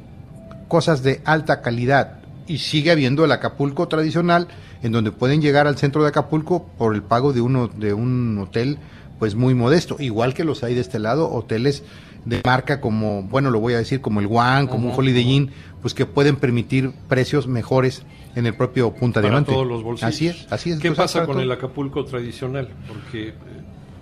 cosas 0.67 1.03
de 1.03 1.21
alta 1.23 1.62
calidad 1.62 2.17
y 2.47 2.57
sigue 2.57 2.89
habiendo 2.89 3.25
el 3.25 3.31
Acapulco 3.31 3.88
tradicional 3.88 4.47
en 4.81 4.91
donde 4.91 5.12
pueden 5.12 5.39
llegar 5.39 5.67
al 5.67 5.77
centro 5.77 6.01
de 6.01 6.09
Acapulco 6.09 6.65
por 6.79 6.95
el 6.95 7.03
pago 7.03 7.31
de 7.31 7.41
uno 7.41 7.67
de 7.67 7.93
un 7.93 8.39
hotel 8.39 8.79
pues 9.19 9.35
muy 9.35 9.53
modesto, 9.53 9.97
igual 10.00 10.33
que 10.33 10.43
los 10.43 10.63
hay 10.63 10.73
de 10.73 10.81
este 10.81 10.97
lado, 10.97 11.31
hoteles 11.31 11.83
de 12.25 12.42
marca 12.44 12.80
como, 12.80 13.24
bueno, 13.24 13.50
lo 13.50 13.60
voy 13.60 13.74
a 13.74 13.77
decir 13.77 14.01
como 14.01 14.20
el 14.20 14.27
One, 14.30 14.68
como 14.68 14.89
un 14.89 14.96
Holiday 14.98 15.30
Inn, 15.30 15.51
pues 15.82 15.94
que 15.94 16.06
pueden 16.06 16.38
permitir 16.38 16.92
precios 17.08 17.48
mejores 17.48 18.03
en 18.36 18.46
el 18.46 18.56
propio 18.56 18.92
Punta 18.92 19.15
Para 19.15 19.30
Diamante. 19.30 19.51
todos 19.51 19.68
los 19.68 19.84
bolsillos. 19.84 20.13
Así 20.13 20.27
es, 20.27 20.48
así 20.51 20.72
es. 20.72 20.80
¿Qué 20.80 20.92
pasa 20.92 21.25
con 21.25 21.34
todo. 21.34 21.42
el 21.42 21.51
Acapulco 21.51 22.06
tradicional? 22.06 22.70
Porque 22.88 23.30
eh, 23.30 23.34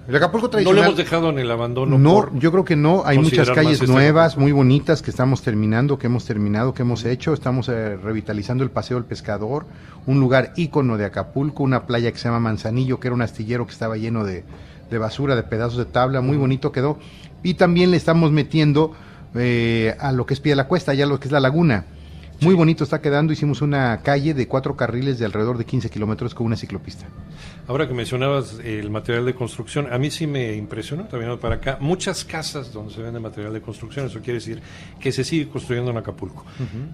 El 0.07 0.15
Acapulco 0.15 0.47
no 0.47 0.47
lo 0.47 0.51
tradicional 0.51 0.83
hemos 0.85 0.97
dejado 0.97 1.29
en 1.29 1.39
el 1.39 1.51
abandono. 1.51 1.97
no, 1.97 2.33
yo 2.37 2.51
creo 2.51 2.63
que 2.63 2.75
no. 2.75 3.03
Hay 3.05 3.17
muchas 3.17 3.49
calles 3.49 3.87
nuevas, 3.87 4.37
muy 4.37 4.51
bonitas 4.51 5.01
que 5.01 5.09
estamos 5.09 5.41
terminando, 5.41 5.97
que 5.97 6.07
hemos 6.07 6.25
terminado, 6.25 6.73
que 6.73 6.83
hemos 6.83 7.03
hecho. 7.05 7.33
Estamos 7.33 7.67
eh, 7.69 7.97
revitalizando 7.97 8.63
el 8.63 8.69
Paseo 8.69 8.97
del 8.97 9.05
Pescador, 9.05 9.65
un 10.05 10.19
lugar 10.19 10.53
ícono 10.55 10.97
de 10.97 11.05
Acapulco, 11.05 11.63
una 11.63 11.87
playa 11.87 12.11
que 12.11 12.17
se 12.17 12.25
llama 12.25 12.39
Manzanillo, 12.39 12.99
que 12.99 13.07
era 13.07 13.15
un 13.15 13.21
astillero 13.21 13.65
que 13.65 13.73
estaba 13.73 13.97
lleno 13.97 14.23
de, 14.23 14.43
de 14.91 14.97
basura, 14.97 15.35
de 15.35 15.43
pedazos 15.43 15.77
de 15.77 15.85
tabla, 15.85 16.21
muy 16.21 16.37
bonito 16.37 16.71
quedó. 16.71 16.99
Y 17.43 17.55
también 17.55 17.91
le 17.91 17.97
estamos 17.97 18.31
metiendo 18.31 18.93
eh, 19.35 19.95
a 19.99 20.11
lo 20.11 20.25
que 20.25 20.33
es 20.33 20.39
Pie 20.39 20.51
de 20.51 20.57
la 20.57 20.67
Cuesta, 20.67 20.93
ya 20.93 21.05
lo 21.05 21.19
que 21.19 21.27
es 21.27 21.31
la 21.31 21.39
laguna. 21.39 21.85
Muy 22.41 22.55
bonito 22.55 22.83
está 22.83 23.01
quedando. 23.01 23.31
Hicimos 23.31 23.61
una 23.61 24.01
calle 24.01 24.33
de 24.33 24.47
cuatro 24.47 24.75
carriles 24.75 25.19
de 25.19 25.25
alrededor 25.25 25.59
de 25.59 25.65
15 25.65 25.91
kilómetros 25.91 26.33
con 26.33 26.47
una 26.47 26.55
ciclopista. 26.55 27.05
Ahora 27.67 27.87
que 27.87 27.93
mencionabas 27.93 28.57
el 28.63 28.89
material 28.89 29.25
de 29.25 29.35
construcción, 29.35 29.93
a 29.93 29.99
mí 29.99 30.09
sí 30.09 30.25
me 30.25 30.55
impresionó, 30.55 31.03
también 31.03 31.37
para 31.37 31.55
acá, 31.55 31.77
muchas 31.79 32.25
casas 32.25 32.73
donde 32.73 32.95
se 32.95 33.01
vende 33.03 33.19
material 33.19 33.53
de 33.53 33.61
construcción, 33.61 34.07
eso 34.07 34.21
quiere 34.21 34.39
decir 34.39 34.59
que 34.99 35.11
se 35.11 35.23
sigue 35.23 35.49
construyendo 35.49 35.91
en 35.91 35.97
Acapulco. 35.97 36.43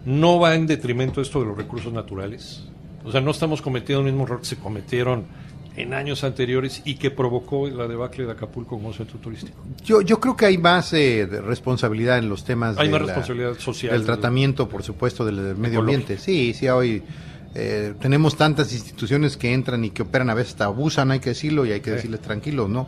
No 0.05 0.37
va 0.37 0.53
en 0.53 0.67
detrimento 0.67 1.21
esto 1.21 1.39
de 1.39 1.45
los 1.45 1.57
recursos 1.57 1.93
naturales. 1.93 2.65
O 3.05 3.11
sea, 3.13 3.21
no 3.21 3.31
estamos 3.31 3.61
cometiendo 3.61 4.01
el 4.01 4.11
mismo 4.11 4.25
error 4.25 4.41
que 4.41 4.47
se 4.47 4.57
cometieron 4.57 5.27
en 5.77 5.93
años 5.93 6.24
anteriores 6.24 6.81
y 6.86 6.96
que 6.96 7.12
provocó 7.12 7.67
la 7.69 7.88
debacle 7.88 8.25
de 8.25 8.31
Acapulco 8.31 8.72
como 8.77 8.91
centro 8.93 9.19
turístico. 9.19 9.57
Yo, 9.86 10.01
yo 10.01 10.19
creo 10.19 10.36
que 10.36 10.48
hay 10.48 10.57
más 10.57 10.91
eh, 10.93 11.25
responsabilidad 11.46 12.17
en 12.17 12.27
los 12.29 12.43
temas 12.43 12.77
Hay 12.77 12.88
de 12.88 12.91
más 12.91 13.01
la- 13.01 13.07
responsabilidad 13.07 13.57
social. 13.60 13.93
del 13.93 14.03
tratamiento, 14.05 14.67
por 14.67 14.84
supuesto, 14.84 15.24
del, 15.24 15.36
del 15.38 15.55
medio 15.55 15.79
Ecológico. 15.79 16.01
ambiente. 16.01 16.17
Sí, 16.17 16.53
sí, 16.53 16.67
hoy 16.67 17.03
eh, 17.55 17.93
tenemos 18.01 18.36
tantas 18.36 18.74
instituciones 18.74 19.38
que 19.38 19.53
entran 19.53 19.86
y 19.86 19.91
que 19.91 20.01
operan, 20.01 20.29
a 20.29 20.34
veces 20.34 20.53
hasta 20.53 20.65
abusan, 20.65 21.12
hay 21.12 21.19
que 21.19 21.29
decirlo, 21.29 21.65
y 21.65 21.72
hay 21.72 21.79
que 21.79 21.91
Sí. 21.91 21.96
decirles 21.98 22.22
tranquilos, 22.22 22.69
¿no? 22.69 22.88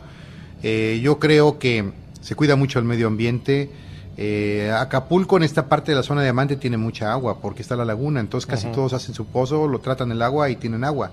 Eh, 0.62 1.00
yo 1.02 1.18
creo 1.18 1.58
que 1.58 1.92
se 2.20 2.34
cuida 2.34 2.56
mucho 2.56 2.78
el 2.80 2.84
medio 2.84 3.06
ambiente. 3.06 3.70
Eh, 4.16 4.70
Acapulco, 4.76 5.36
en 5.36 5.44
esta 5.44 5.68
parte 5.68 5.92
de 5.92 5.96
la 5.96 6.02
zona 6.02 6.20
de 6.20 6.26
Diamante, 6.26 6.56
tiene 6.56 6.76
mucha 6.76 7.12
agua, 7.12 7.40
porque 7.40 7.62
está 7.62 7.76
la 7.76 7.84
laguna, 7.84 8.20
entonces 8.20 8.46
casi 8.50 8.66
todos 8.72 8.92
hacen 8.92 9.14
su 9.14 9.26
pozo, 9.26 9.66
lo 9.68 9.78
tratan 9.78 10.10
el 10.12 10.20
agua 10.22 10.50
y 10.50 10.56
tienen 10.56 10.84
agua. 10.84 11.10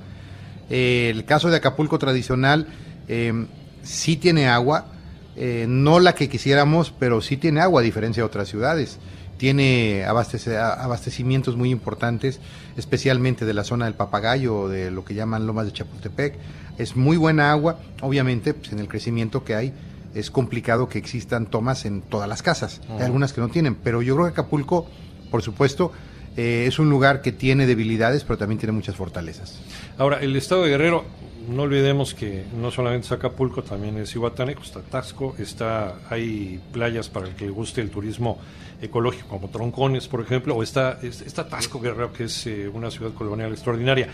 Eh, 0.69 1.09
el 1.13 1.25
caso 1.25 1.49
de 1.49 1.57
Acapulco 1.57 1.97
tradicional, 1.99 2.67
eh, 3.07 3.45
sí 3.83 4.17
tiene 4.17 4.47
agua, 4.47 4.87
eh, 5.35 5.65
no 5.67 5.99
la 5.99 6.13
que 6.15 6.29
quisiéramos, 6.29 6.93
pero 6.97 7.21
sí 7.21 7.37
tiene 7.37 7.61
agua, 7.61 7.81
a 7.81 7.83
diferencia 7.83 8.21
de 8.21 8.27
otras 8.27 8.47
ciudades. 8.49 8.97
Tiene 9.37 10.03
abastece- 10.07 10.57
abastecimientos 10.57 11.55
muy 11.55 11.69
importantes, 11.69 12.39
especialmente 12.75 13.45
de 13.45 13.53
la 13.53 13.63
zona 13.63 13.85
del 13.85 13.93
Papagayo, 13.93 14.67
de 14.67 14.89
lo 14.89 15.05
que 15.05 15.13
llaman 15.13 15.45
Lomas 15.45 15.67
de 15.67 15.73
Chapultepec. 15.73 16.35
Es 16.79 16.95
muy 16.95 17.17
buena 17.17 17.51
agua, 17.51 17.79
obviamente, 18.01 18.53
pues, 18.55 18.71
en 18.71 18.79
el 18.79 18.87
crecimiento 18.87 19.43
que 19.43 19.53
hay, 19.55 19.73
es 20.15 20.31
complicado 20.31 20.89
que 20.89 20.97
existan 20.97 21.45
tomas 21.45 21.85
en 21.85 22.01
todas 22.01 22.27
las 22.27 22.41
casas. 22.41 22.81
Hay 22.89 23.03
algunas 23.03 23.31
que 23.33 23.41
no 23.41 23.49
tienen, 23.49 23.75
pero 23.75 24.01
yo 24.01 24.15
creo 24.15 24.25
que 24.25 24.31
Acapulco, 24.31 24.87
por 25.29 25.43
supuesto, 25.43 25.91
eh, 26.37 26.65
es 26.67 26.79
un 26.79 26.89
lugar 26.89 27.21
que 27.21 27.31
tiene 27.33 27.65
debilidades, 27.65 28.23
pero 28.23 28.37
también 28.37 28.59
tiene 28.59 28.71
muchas 28.71 28.95
fortalezas. 28.95 29.59
Ahora, 29.97 30.19
el 30.21 30.35
estado 30.35 30.63
de 30.63 30.69
Guerrero, 30.69 31.03
no 31.49 31.63
olvidemos 31.63 32.13
que 32.13 32.43
no 32.55 32.71
solamente 32.71 33.07
es 33.07 33.11
Acapulco, 33.11 33.63
también 33.63 33.97
es 33.97 34.13
Iguataneco, 34.15 34.61
está 34.63 34.81
Taxco, 34.81 35.35
está, 35.39 35.95
hay 36.09 36.59
playas 36.71 37.09
para 37.09 37.27
el 37.27 37.35
que 37.35 37.45
le 37.45 37.51
guste 37.51 37.81
el 37.81 37.89
turismo 37.89 38.37
ecológico, 38.81 39.27
como 39.29 39.49
Troncones, 39.49 40.07
por 40.07 40.21
ejemplo, 40.21 40.55
o 40.55 40.61
está, 40.63 40.99
es- 41.01 41.21
está 41.21 41.47
Taxco 41.47 41.79
Guerrero, 41.79 42.13
que 42.13 42.25
es 42.25 42.45
eh, 42.47 42.67
una 42.71 42.91
ciudad 42.91 43.13
colonial 43.13 43.51
extraordinaria. 43.51 44.09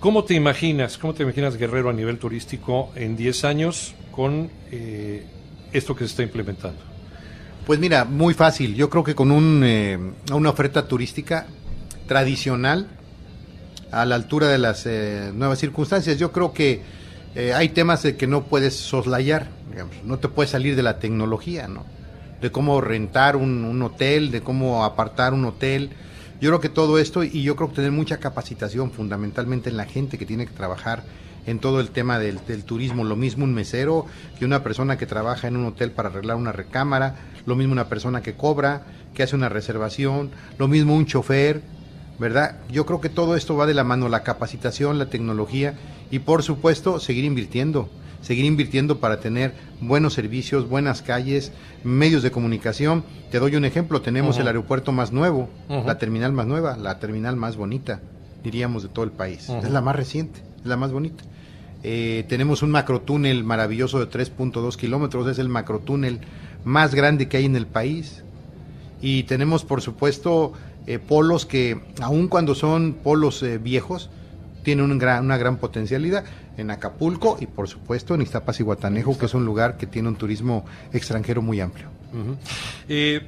¿Cómo 0.00 0.24
te 0.24 0.34
imaginas, 0.34 0.98
cómo 0.98 1.14
te 1.14 1.22
imaginas 1.22 1.56
Guerrero 1.56 1.88
a 1.88 1.92
nivel 1.92 2.18
turístico 2.18 2.90
en 2.96 3.16
10 3.16 3.44
años 3.44 3.94
con 4.10 4.50
eh, 4.72 5.24
esto 5.72 5.94
que 5.94 6.04
se 6.04 6.10
está 6.10 6.22
implementando? 6.24 6.80
Pues 7.64 7.78
mira, 7.78 8.04
muy 8.04 8.34
fácil. 8.34 8.74
Yo 8.74 8.90
creo 8.90 9.04
que 9.04 9.14
con 9.14 9.30
un, 9.30 9.62
eh, 9.64 9.96
una 10.32 10.50
oferta 10.50 10.88
turística 10.88 11.46
tradicional 12.06 12.88
a 13.90 14.04
la 14.06 14.14
altura 14.14 14.48
de 14.48 14.58
las 14.58 14.86
eh, 14.86 15.30
nuevas 15.34 15.58
circunstancias, 15.58 16.18
yo 16.18 16.32
creo 16.32 16.52
que 16.52 16.82
eh, 17.34 17.52
hay 17.54 17.68
temas 17.70 18.02
de 18.02 18.16
que 18.16 18.26
no 18.26 18.44
puedes 18.44 18.74
soslayar, 18.74 19.48
digamos, 19.70 19.94
no 20.04 20.18
te 20.18 20.28
puedes 20.28 20.50
salir 20.50 20.76
de 20.76 20.82
la 20.82 20.98
tecnología, 20.98 21.68
¿no? 21.68 21.84
De 22.40 22.50
cómo 22.50 22.80
rentar 22.80 23.36
un, 23.36 23.80
hotel, 23.82 24.30
de 24.30 24.40
cómo 24.40 24.84
apartar 24.84 25.32
un 25.32 25.44
hotel. 25.44 25.90
Yo 26.40 26.50
creo 26.50 26.60
que 26.60 26.68
todo 26.68 26.98
esto, 26.98 27.22
y 27.22 27.42
yo 27.42 27.54
creo 27.54 27.68
que 27.68 27.76
tener 27.76 27.92
mucha 27.92 28.18
capacitación 28.18 28.90
fundamentalmente 28.90 29.70
en 29.70 29.76
la 29.76 29.84
gente 29.84 30.18
que 30.18 30.26
tiene 30.26 30.46
que 30.46 30.52
trabajar 30.52 31.04
en 31.46 31.58
todo 31.58 31.80
el 31.80 31.90
tema 31.90 32.18
del 32.18 32.40
turismo. 32.64 33.04
Lo 33.04 33.14
mismo 33.14 33.44
un 33.44 33.54
mesero 33.54 34.06
que 34.38 34.44
una 34.44 34.64
persona 34.64 34.98
que 34.98 35.06
trabaja 35.06 35.48
en 35.48 35.56
un 35.56 35.66
hotel 35.66 35.92
para 35.92 36.08
arreglar 36.08 36.36
una 36.36 36.52
recámara, 36.52 37.14
lo 37.46 37.54
mismo 37.54 37.72
una 37.72 37.88
persona 37.88 38.22
que 38.22 38.34
cobra, 38.34 38.82
que 39.14 39.22
hace 39.22 39.36
una 39.36 39.48
reservación, 39.48 40.30
lo 40.58 40.66
mismo 40.66 40.96
un 40.96 41.06
chofer, 41.06 41.62
¿verdad? 42.22 42.58
Yo 42.70 42.86
creo 42.86 43.00
que 43.00 43.08
todo 43.08 43.34
esto 43.34 43.56
va 43.56 43.66
de 43.66 43.74
la 43.74 43.82
mano, 43.82 44.08
la 44.08 44.22
capacitación, 44.22 44.96
la 44.96 45.06
tecnología 45.06 45.74
y 46.08 46.20
por 46.20 46.44
supuesto 46.44 47.00
seguir 47.00 47.24
invirtiendo, 47.24 47.90
seguir 48.20 48.44
invirtiendo 48.44 49.00
para 49.00 49.18
tener 49.18 49.54
buenos 49.80 50.14
servicios, 50.14 50.68
buenas 50.68 51.02
calles, 51.02 51.50
medios 51.82 52.22
de 52.22 52.30
comunicación. 52.30 53.02
Te 53.32 53.40
doy 53.40 53.56
un 53.56 53.64
ejemplo, 53.64 54.02
tenemos 54.02 54.38
el 54.38 54.46
aeropuerto 54.46 54.92
más 54.92 55.10
nuevo, 55.10 55.50
la 55.68 55.98
terminal 55.98 56.32
más 56.32 56.46
nueva, 56.46 56.76
la 56.76 57.00
terminal 57.00 57.34
más 57.34 57.56
bonita, 57.56 58.00
diríamos, 58.44 58.84
de 58.84 58.88
todo 58.88 59.04
el 59.04 59.10
país. 59.10 59.48
Es 59.48 59.70
la 59.70 59.80
más 59.80 59.96
reciente, 59.96 60.42
es 60.60 60.66
la 60.66 60.76
más 60.76 60.92
bonita. 60.92 61.24
Eh, 61.82 62.24
tenemos 62.28 62.62
un 62.62 62.70
macrotúnel 62.70 63.42
maravilloso 63.42 63.98
de 63.98 64.08
3.2 64.08 64.76
kilómetros, 64.76 65.26
es 65.26 65.40
el 65.40 65.48
macrotúnel 65.48 66.20
más 66.64 66.94
grande 66.94 67.26
que 67.26 67.38
hay 67.38 67.46
en 67.46 67.56
el 67.56 67.66
país. 67.66 68.22
Y 69.00 69.24
tenemos, 69.24 69.64
por 69.64 69.82
supuesto, 69.82 70.52
eh, 70.86 70.98
polos 70.98 71.46
que, 71.46 71.80
aun 72.00 72.28
cuando 72.28 72.54
son 72.54 72.94
polos 73.02 73.42
eh, 73.42 73.58
viejos, 73.58 74.10
tienen 74.62 74.90
un 74.90 74.98
gran- 74.98 75.24
una 75.24 75.36
gran 75.36 75.56
potencialidad 75.58 76.24
en 76.56 76.70
Acapulco 76.70 77.36
y, 77.40 77.46
por 77.46 77.68
supuesto, 77.68 78.14
en 78.14 78.22
Iztapas 78.22 78.60
y 78.60 78.62
Guatanejo, 78.62 79.18
que 79.18 79.26
es 79.26 79.34
un 79.34 79.44
lugar 79.44 79.76
que 79.76 79.86
tiene 79.86 80.08
un 80.08 80.16
turismo 80.16 80.64
extranjero 80.92 81.42
muy 81.42 81.60
amplio. 81.60 81.88
Eh, 82.88 83.20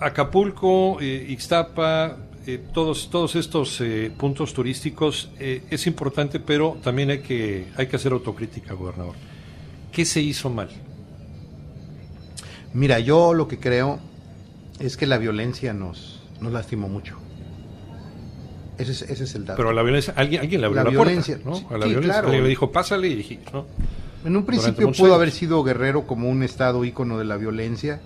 Acapulco, 0.00 0.98
Ixtapa, 1.00 2.16
todos, 2.72 3.10
todos 3.10 3.36
estos 3.36 3.80
eh, 3.80 4.10
puntos 4.16 4.54
turísticos 4.54 5.30
eh, 5.38 5.62
es 5.70 5.86
importante, 5.86 6.40
pero 6.40 6.78
también 6.82 7.10
hay 7.10 7.18
que, 7.20 7.66
hay 7.76 7.86
que 7.86 7.96
hacer 7.96 8.12
autocrítica, 8.12 8.74
gobernador. 8.74 9.14
¿Qué 9.92 10.04
se 10.04 10.20
hizo 10.20 10.48
mal? 10.50 10.68
Mira, 12.74 12.98
yo 13.00 13.34
lo 13.34 13.48
que 13.48 13.58
creo 13.58 13.98
es 14.78 14.96
que 14.96 15.06
la 15.06 15.18
violencia 15.18 15.72
nos, 15.74 16.17
nos 16.40 16.52
lastimó 16.52 16.88
mucho. 16.88 17.16
Ese 18.78 18.92
es, 18.92 19.02
ese 19.02 19.24
es 19.24 19.34
el 19.34 19.44
dato. 19.44 19.56
Pero 19.56 19.70
a 19.70 19.72
la 19.72 19.82
violencia, 19.82 20.14
alguien, 20.16 20.40
alguien 20.42 20.60
le 20.60 20.66
abrió 20.68 20.84
La 20.84 20.90
la, 20.90 20.96
puerta, 20.96 21.12
violencia, 21.12 21.36
A 21.36 21.78
la 21.78 21.84
sí, 21.84 21.88
violencia. 21.90 22.00
claro. 22.12 22.26
Alguien 22.28 22.42
le 22.44 22.48
dijo, 22.48 22.70
pásale 22.70 23.08
y 23.08 23.40
¿no? 23.52 23.66
En 24.24 24.36
un 24.36 24.44
principio 24.44 24.92
pudo 24.92 25.14
haber 25.14 25.30
sido 25.30 25.62
Guerrero 25.64 26.06
como 26.06 26.28
un 26.28 26.42
estado 26.42 26.84
ícono 26.84 27.18
de 27.18 27.24
la 27.24 27.36
violencia 27.36 28.00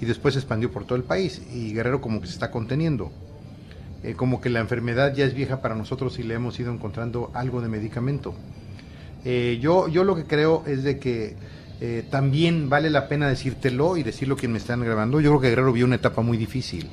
y 0.00 0.04
después 0.04 0.34
se 0.34 0.40
expandió 0.40 0.70
por 0.70 0.84
todo 0.84 0.96
el 0.96 1.04
país 1.04 1.42
y 1.52 1.72
Guerrero 1.72 2.00
como 2.00 2.20
que 2.20 2.26
se 2.26 2.34
está 2.34 2.50
conteniendo. 2.50 3.12
Eh, 4.02 4.14
como 4.14 4.40
que 4.40 4.50
la 4.50 4.60
enfermedad 4.60 5.14
ya 5.14 5.24
es 5.24 5.34
vieja 5.34 5.60
para 5.62 5.74
nosotros 5.74 6.18
y 6.18 6.22
le 6.22 6.34
hemos 6.34 6.58
ido 6.60 6.72
encontrando 6.72 7.30
algo 7.34 7.60
de 7.60 7.68
medicamento. 7.68 8.34
Eh, 9.24 9.58
yo, 9.60 9.88
yo 9.88 10.04
lo 10.04 10.14
que 10.14 10.24
creo 10.24 10.62
es 10.66 10.84
de 10.84 10.98
que 10.98 11.36
eh, 11.80 12.04
también 12.10 12.68
vale 12.68 12.90
la 12.90 13.08
pena 13.08 13.28
decírtelo 13.28 13.96
y 13.96 14.02
decirlo 14.02 14.36
quien 14.36 14.52
me 14.52 14.58
están 14.58 14.80
grabando. 14.80 15.20
Yo 15.20 15.30
creo 15.30 15.40
que 15.40 15.48
Guerrero 15.50 15.72
vio 15.72 15.86
una 15.86 15.96
etapa 15.96 16.22
muy 16.22 16.36
difícil 16.36 16.88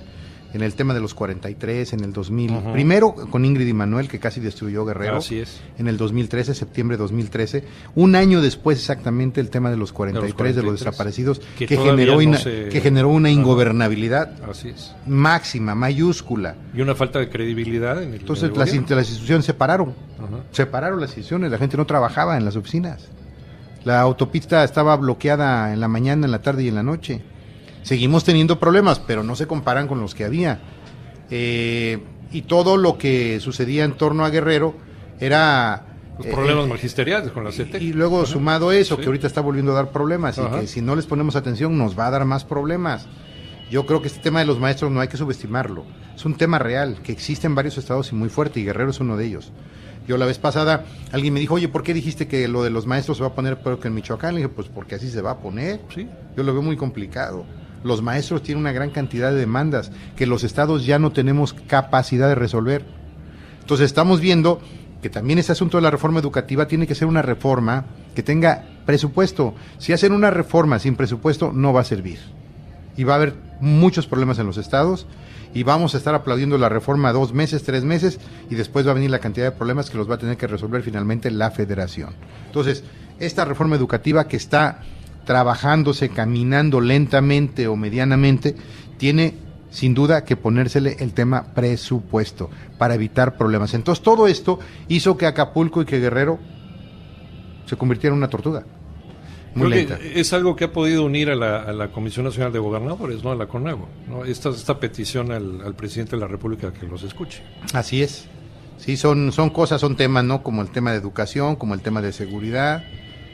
en 0.53 0.61
el 0.61 0.73
tema 0.73 0.93
de 0.93 0.99
los 0.99 1.13
43, 1.13 1.93
en 1.93 2.03
el 2.03 2.13
2000. 2.13 2.51
Ujú. 2.51 2.73
Primero 2.73 3.13
con 3.15 3.45
Ingrid 3.45 3.67
y 3.67 3.73
Manuel, 3.73 4.07
que 4.07 4.19
casi 4.19 4.39
destruyó 4.41 4.85
Guerrero 4.85 5.17
Así 5.17 5.39
es. 5.39 5.61
en 5.77 5.87
el 5.87 5.97
2013, 5.97 6.53
septiembre 6.53 6.97
de 6.97 7.01
2013. 7.03 7.63
Un 7.95 8.15
año 8.15 8.41
después 8.41 8.77
exactamente 8.79 9.39
el 9.41 9.49
tema 9.49 9.69
de 9.71 9.77
los 9.77 9.93
43, 9.93 10.55
de 10.55 10.61
los, 10.63 10.73
43, 10.73 10.79
desaparecidos, 10.79 11.41
que 11.57 11.67
generó, 11.67 12.15
no 12.15 12.21
ina- 12.21 12.37
se- 12.37 12.69
que 12.69 12.81
generó 12.81 13.09
una 13.09 13.29
ingobernabilidad 13.29 14.33
Así 14.49 14.69
es. 14.69 14.93
máxima, 15.07 15.75
mayúscula. 15.75 16.55
Y 16.73 16.81
una 16.81 16.95
falta 16.95 17.19
de 17.19 17.29
credibilidad 17.29 18.01
en 18.03 18.13
el, 18.13 18.19
Entonces 18.21 18.45
en 18.45 18.51
el 18.53 18.59
las, 18.59 18.73
instituciones 18.73 19.45
se 19.45 19.53
pararon, 19.53 19.93
separaron 20.51 20.99
las 20.99 21.09
instituciones, 21.11 21.51
la 21.51 21.57
gente 21.57 21.77
no 21.77 21.85
trabajaba 21.85 22.37
en 22.37 22.45
las 22.45 22.55
oficinas. 22.55 23.07
La 23.83 24.01
autopista 24.01 24.63
estaba 24.63 24.95
bloqueada 24.95 25.73
en 25.73 25.79
la 25.79 25.87
mañana, 25.87 26.25
en 26.25 26.31
la 26.31 26.41
tarde 26.41 26.63
y 26.63 26.67
en 26.67 26.75
la 26.75 26.83
noche. 26.83 27.21
Seguimos 27.83 28.23
teniendo 28.23 28.59
problemas, 28.59 28.99
pero 28.99 29.23
no 29.23 29.35
se 29.35 29.47
comparan 29.47 29.87
con 29.87 29.99
los 29.99 30.15
que 30.15 30.23
había. 30.25 30.59
Eh, 31.29 31.99
y 32.31 32.43
todo 32.43 32.77
lo 32.77 32.97
que 32.97 33.39
sucedía 33.39 33.83
en 33.83 33.93
torno 33.93 34.25
a 34.25 34.29
Guerrero 34.29 34.75
era... 35.19 35.85
Los 36.17 36.27
eh, 36.27 36.31
problemas 36.31 36.65
eh, 36.65 36.69
magisteriales 36.69 37.31
con 37.31 37.43
la 37.43 37.51
CETEC. 37.51 37.81
y 37.81 37.93
luego 37.93 38.25
sumado 38.25 38.71
eso, 38.71 38.95
Sí. 38.95 39.01
que 39.01 39.07
ahorita 39.07 39.27
está 39.27 39.41
volviendo 39.41 39.71
a 39.71 39.75
dar 39.75 39.91
problemas 39.91 40.37
y 40.37 40.59
que 40.59 40.67
si 40.67 40.81
no 40.81 40.95
les 40.95 41.05
ponemos 41.05 41.35
atención 41.35 41.77
nos 41.77 41.97
va 41.97 42.07
a 42.07 42.11
dar 42.11 42.25
más 42.25 42.45
problemas. 42.45 43.07
Yo 43.71 43.85
creo 43.85 44.01
que 44.01 44.07
este 44.09 44.19
tema 44.19 44.39
de 44.39 44.45
los 44.45 44.59
maestros 44.59 44.91
no 44.91 44.99
hay 44.99 45.07
que 45.07 45.15
subestimarlo. 45.17 45.85
Es 46.13 46.25
un 46.25 46.35
tema 46.35 46.59
real, 46.59 46.99
que 47.01 47.13
existe 47.13 47.47
en 47.47 47.55
varios 47.55 47.77
estados 47.77 48.11
y 48.11 48.15
muy 48.15 48.27
fuerte, 48.27 48.59
y 48.59 48.65
Guerrero 48.65 48.91
es 48.91 48.99
uno 48.99 49.15
de 49.15 49.25
ellos. 49.25 49.51
Yo 50.07 50.17
la 50.17 50.25
vez 50.25 50.39
pasada, 50.39 50.83
alguien 51.13 51.33
me 51.33 51.39
dijo, 51.39 51.53
oye, 51.53 51.69
¿por 51.69 51.81
qué 51.81 51.93
dijiste 51.93 52.27
que 52.27 52.47
lo 52.49 52.63
de 52.63 52.69
los 52.69 52.85
maestros 52.85 53.17
se 53.17 53.23
va 53.23 53.29
a 53.29 53.33
poner 53.33 53.61
peor 53.61 53.79
que 53.79 53.87
en 53.87 53.93
Michoacán? 53.93 54.33
Le 54.35 54.41
dije, 54.41 54.49
pues 54.49 54.67
porque 54.67 54.95
así 54.95 55.09
se 55.09 55.21
va 55.21 55.31
a 55.31 55.37
poner. 55.37 55.79
Sí. 55.93 56.07
Yo 56.35 56.43
lo 56.43 56.51
veo 56.51 56.61
muy 56.61 56.75
complicado. 56.75 57.45
Los 57.83 58.01
maestros 58.01 58.43
tienen 58.43 58.61
una 58.61 58.71
gran 58.71 58.91
cantidad 58.91 59.31
de 59.31 59.39
demandas 59.39 59.91
que 60.15 60.25
los 60.27 60.43
estados 60.43 60.85
ya 60.85 60.99
no 60.99 61.11
tenemos 61.11 61.53
capacidad 61.53 62.27
de 62.27 62.35
resolver. 62.35 62.85
Entonces 63.61 63.85
estamos 63.85 64.19
viendo 64.19 64.61
que 65.01 65.09
también 65.09 65.39
este 65.39 65.51
asunto 65.51 65.77
de 65.77 65.83
la 65.83 65.91
reforma 65.91 66.19
educativa 66.19 66.67
tiene 66.67 66.87
que 66.87 66.95
ser 66.95 67.07
una 67.07 67.21
reforma 67.21 67.85
que 68.13 68.23
tenga 68.23 68.65
presupuesto. 68.85 69.55
Si 69.77 69.93
hacen 69.93 70.13
una 70.13 70.29
reforma 70.29 70.79
sin 70.79 70.95
presupuesto 70.95 71.51
no 71.53 71.73
va 71.73 71.81
a 71.81 71.85
servir. 71.85 72.19
Y 72.97 73.03
va 73.03 73.13
a 73.13 73.17
haber 73.17 73.33
muchos 73.59 74.05
problemas 74.05 74.37
en 74.39 74.45
los 74.45 74.57
estados 74.57 75.07
y 75.53 75.63
vamos 75.63 75.95
a 75.95 75.97
estar 75.97 76.13
aplaudiendo 76.13 76.57
la 76.57 76.69
reforma 76.69 77.11
dos 77.13 77.33
meses, 77.33 77.63
tres 77.63 77.83
meses 77.83 78.19
y 78.49 78.55
después 78.55 78.85
va 78.85 78.91
a 78.91 78.95
venir 78.95 79.09
la 79.09 79.19
cantidad 79.19 79.45
de 79.45 79.51
problemas 79.51 79.89
que 79.89 79.97
los 79.97 80.09
va 80.09 80.15
a 80.15 80.19
tener 80.19 80.37
que 80.37 80.47
resolver 80.47 80.81
finalmente 80.83 81.31
la 81.31 81.51
federación. 81.51 82.13
Entonces, 82.47 82.83
esta 83.19 83.45
reforma 83.45 83.75
educativa 83.75 84.27
que 84.27 84.37
está 84.37 84.81
trabajándose, 85.25 86.09
caminando 86.09 86.81
lentamente 86.81 87.67
o 87.67 87.75
medianamente, 87.75 88.55
tiene 88.97 89.35
sin 89.69 89.93
duda 89.93 90.25
que 90.25 90.35
ponérsele 90.35 90.97
el 90.99 91.13
tema 91.13 91.53
presupuesto 91.53 92.49
para 92.77 92.95
evitar 92.95 93.37
problemas. 93.37 93.73
Entonces 93.73 94.03
todo 94.03 94.27
esto 94.27 94.59
hizo 94.89 95.17
que 95.17 95.25
Acapulco 95.25 95.81
y 95.81 95.85
que 95.85 95.99
Guerrero 95.99 96.39
se 97.65 97.77
convirtieran 97.77 98.15
en 98.15 98.23
una 98.23 98.29
tortuga. 98.29 98.65
Muy 99.53 99.67
Creo 99.67 99.79
lenta. 99.79 99.97
que 99.99 100.19
es 100.19 100.31
algo 100.33 100.55
que 100.55 100.65
ha 100.65 100.71
podido 100.71 101.03
unir 101.05 101.29
a 101.29 101.35
la, 101.35 101.63
a 101.63 101.73
la 101.73 101.91
Comisión 101.91 102.25
Nacional 102.25 102.53
de 102.53 102.59
Gobernadores, 102.59 103.23
¿no? 103.23 103.31
A 103.31 103.35
la 103.35 103.47
CONAGO, 103.47 103.87
¿no? 104.09 104.23
Esta, 104.23 104.49
esta 104.49 104.79
petición 104.79 105.31
al, 105.31 105.61
al 105.61 105.75
presidente 105.75 106.15
de 106.15 106.21
la 106.21 106.27
República 106.27 106.71
que 106.71 106.85
los 106.87 107.03
escuche. 107.03 107.43
Así 107.73 108.01
es. 108.01 108.27
Sí, 108.77 108.95
son, 108.97 109.31
son 109.31 109.49
cosas, 109.49 109.81
son 109.81 109.95
temas, 109.95 110.23
¿no? 110.23 110.41
Como 110.41 110.61
el 110.61 110.69
tema 110.69 110.91
de 110.91 110.97
educación, 110.97 111.55
como 111.57 111.73
el 111.73 111.81
tema 111.81 112.01
de 112.01 112.13
seguridad, 112.13 112.83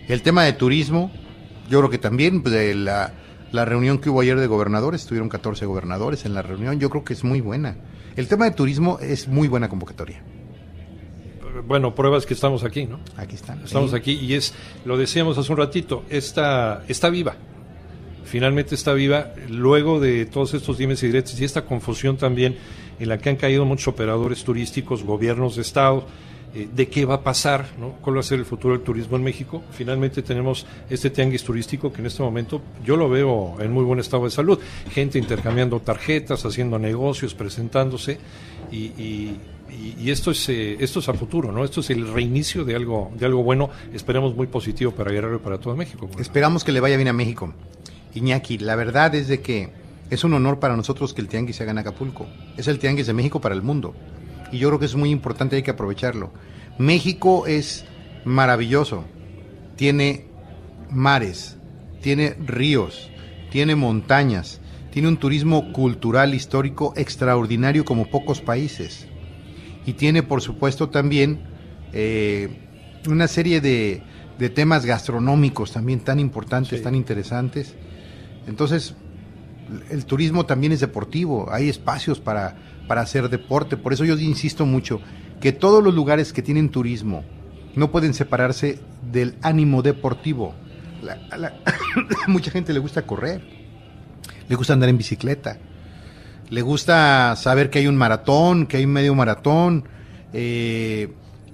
el 0.07 0.21
tema 0.21 0.43
de 0.43 0.53
turismo. 0.53 1.11
Yo 1.69 1.79
creo 1.79 1.89
que 1.89 1.97
también 1.97 2.41
pues, 2.41 2.53
de 2.53 2.75
la, 2.75 3.13
la 3.51 3.65
reunión 3.65 3.99
que 3.99 4.09
hubo 4.09 4.21
ayer 4.21 4.39
de 4.39 4.47
gobernadores, 4.47 5.01
estuvieron 5.01 5.29
14 5.29 5.65
gobernadores 5.65 6.25
en 6.25 6.33
la 6.33 6.41
reunión, 6.41 6.79
yo 6.79 6.89
creo 6.89 7.03
que 7.03 7.13
es 7.13 7.23
muy 7.23 7.41
buena. 7.41 7.75
El 8.15 8.27
tema 8.27 8.45
de 8.45 8.51
turismo 8.51 8.99
es 8.99 9.27
muy 9.27 9.47
buena 9.47 9.69
convocatoria. 9.69 10.21
Bueno, 11.67 11.93
pruebas 11.95 12.25
que 12.25 12.33
estamos 12.33 12.63
aquí, 12.63 12.85
¿no? 12.85 12.99
Aquí 13.17 13.35
está. 13.35 13.57
Estamos 13.63 13.91
Sí. 13.91 13.95
aquí 13.97 14.11
y 14.13 14.33
es, 14.33 14.53
lo 14.85 14.97
decíamos 14.97 15.37
hace 15.37 15.51
un 15.51 15.57
ratito, 15.57 16.03
está, 16.09 16.83
está 16.87 17.09
viva. 17.09 17.35
Finalmente 18.25 18.75
está 18.75 18.93
viva 18.93 19.31
luego 19.49 19.99
de 19.99 20.25
todos 20.25 20.53
estos 20.53 20.77
dimes 20.77 21.01
y 21.03 21.07
diretes 21.07 21.39
y 21.39 21.45
esta 21.45 21.63
confusión 21.65 22.17
también 22.17 22.57
en 22.99 23.09
la 23.09 23.17
que 23.17 23.29
han 23.29 23.35
caído 23.37 23.65
muchos 23.65 23.87
operadores 23.87 24.43
turísticos, 24.43 25.03
gobiernos 25.03 25.55
de 25.55 25.61
estado, 25.61 26.05
eh, 26.57 26.67
de 26.73 26.87
qué 26.87 27.05
va 27.05 27.15
a 27.15 27.21
pasar, 27.23 27.67
¿no? 27.79 27.93
cuál 28.01 28.15
va 28.15 28.19
a 28.21 28.23
ser 28.23 28.39
el 28.39 28.45
futuro 28.45 28.73
del 28.75 28.83
turismo 28.83 29.15
en 29.17 29.23
México. 29.23 29.61
Finalmente 29.71 30.21
tenemos 30.23 30.65
este 30.89 31.09
tianguis 31.09 31.43
turístico 31.43 31.91
que 31.93 32.01
en 32.01 32.07
este 32.07 32.23
momento 32.23 32.61
yo 32.83 32.97
lo 32.97 33.09
veo 33.09 33.55
en 33.59 33.71
muy 33.71 33.83
buen 33.83 33.99
estado 33.99 34.23
de 34.25 34.31
salud. 34.31 34.59
Gente 34.91 35.19
intercambiando 35.19 35.79
tarjetas, 35.79 36.45
haciendo 36.45 36.79
negocios, 36.79 37.33
presentándose 37.33 38.17
y, 38.71 38.77
y- 38.77 39.39
esto 40.09 40.31
es 40.31 40.47
eh, 40.47 40.77
esto 40.79 40.99
es 40.99 41.09
a 41.09 41.13
futuro, 41.13 41.51
¿no? 41.51 41.63
Esto 41.65 41.81
es 41.81 41.89
el 41.89 42.07
reinicio 42.13 42.63
de 42.63 42.73
algo 42.75 43.11
de 43.19 43.25
algo 43.25 43.43
bueno. 43.43 43.69
Esperemos 43.93 44.33
muy 44.35 44.47
positivo 44.47 44.91
para 44.91 45.11
Guerrero 45.11 45.35
y 45.35 45.39
para 45.39 45.59
todo 45.59 45.75
México. 45.75 46.09
Esperamos 46.19 46.63
que 46.63 46.71
le 46.71 46.79
vaya 46.79 46.95
bien 46.95 47.09
a 47.09 47.13
México. 47.13 47.53
Iñaki, 48.15 48.57
la 48.59 48.75
verdad 48.75 49.13
es 49.15 49.27
de 49.27 49.41
que 49.41 49.69
es 50.09 50.23
un 50.23 50.33
honor 50.33 50.59
para 50.59 50.77
nosotros 50.77 51.13
que 51.13 51.19
el 51.21 51.27
tianguis 51.27 51.57
se 51.57 51.63
haga 51.63 51.73
en 51.73 51.79
Acapulco. 51.79 52.25
Es 52.55 52.67
el 52.69 52.79
tianguis 52.79 53.07
de 53.07 53.13
México 53.13 53.41
para 53.41 53.53
el 53.53 53.61
mundo. 53.61 53.93
Y 54.51 54.59
yo 54.59 54.69
creo 54.69 54.79
que 54.79 54.85
es 54.85 54.95
muy 54.95 55.09
importante, 55.09 55.55
hay 55.55 55.63
que 55.63 55.71
aprovecharlo. 55.71 56.31
México 56.77 57.47
es 57.47 57.85
maravilloso. 58.25 59.05
Tiene 59.75 60.25
mares, 60.89 61.57
tiene 62.01 62.35
ríos, 62.45 63.09
tiene 63.51 63.75
montañas, 63.75 64.61
tiene 64.91 65.07
un 65.07 65.17
turismo 65.17 65.71
cultural 65.73 66.33
histórico 66.33 66.93
extraordinario 66.95 67.85
como 67.85 68.07
pocos 68.09 68.41
países. 68.41 69.07
Y 69.85 69.93
tiene, 69.93 70.23
por 70.23 70.41
supuesto, 70.41 70.89
también 70.89 71.41
eh, 71.93 72.49
una 73.07 73.27
serie 73.27 73.61
de, 73.61 74.01
de 74.37 74.49
temas 74.49 74.85
gastronómicos 74.85 75.71
también 75.71 75.99
tan 75.99 76.19
importantes, 76.19 76.79
Sí. 76.79 76.83
tan 76.83 76.95
interesantes. 76.95 77.75
Entonces, 78.47 78.95
el 79.89 80.05
turismo 80.05 80.45
también 80.45 80.71
es 80.71 80.79
deportivo, 80.79 81.49
hay 81.51 81.69
espacios 81.69 82.19
para, 82.19 82.55
para 82.87 83.01
hacer 83.01 83.29
deporte. 83.29 83.77
Por 83.77 83.93
eso 83.93 84.05
yo 84.05 84.15
insisto 84.17 84.65
mucho 84.65 85.01
que 85.41 85.51
todos 85.51 85.83
los 85.83 85.93
lugares 85.93 86.33
que 86.33 86.41
tienen 86.41 86.69
turismo 86.69 87.23
no 87.75 87.91
pueden 87.91 88.13
separarse 88.13 88.79
del 89.11 89.35
ánimo 89.41 89.81
deportivo. 89.81 90.55
La- 91.03 91.19
a 91.31 91.37
la- 91.37 91.53
mucha 92.27 92.49
gente 92.51 92.73
le 92.73 92.79
gusta 92.79 93.03
correr, 93.05 93.41
le 94.49 94.55
gusta 94.55 94.73
andar 94.73 94.89
en 94.89 94.97
bicicleta, 94.97 95.59
le 96.49 96.61
gusta 96.61 97.35
saber 97.35 97.69
que 97.69 97.79
hay 97.79 97.87
un 97.87 97.95
maratón, 97.97 98.65
que 98.65 98.77
hay 98.77 98.85
un 98.85 98.93
medio 98.93 99.13
maratón. 99.15 99.83
eh, 100.33 101.09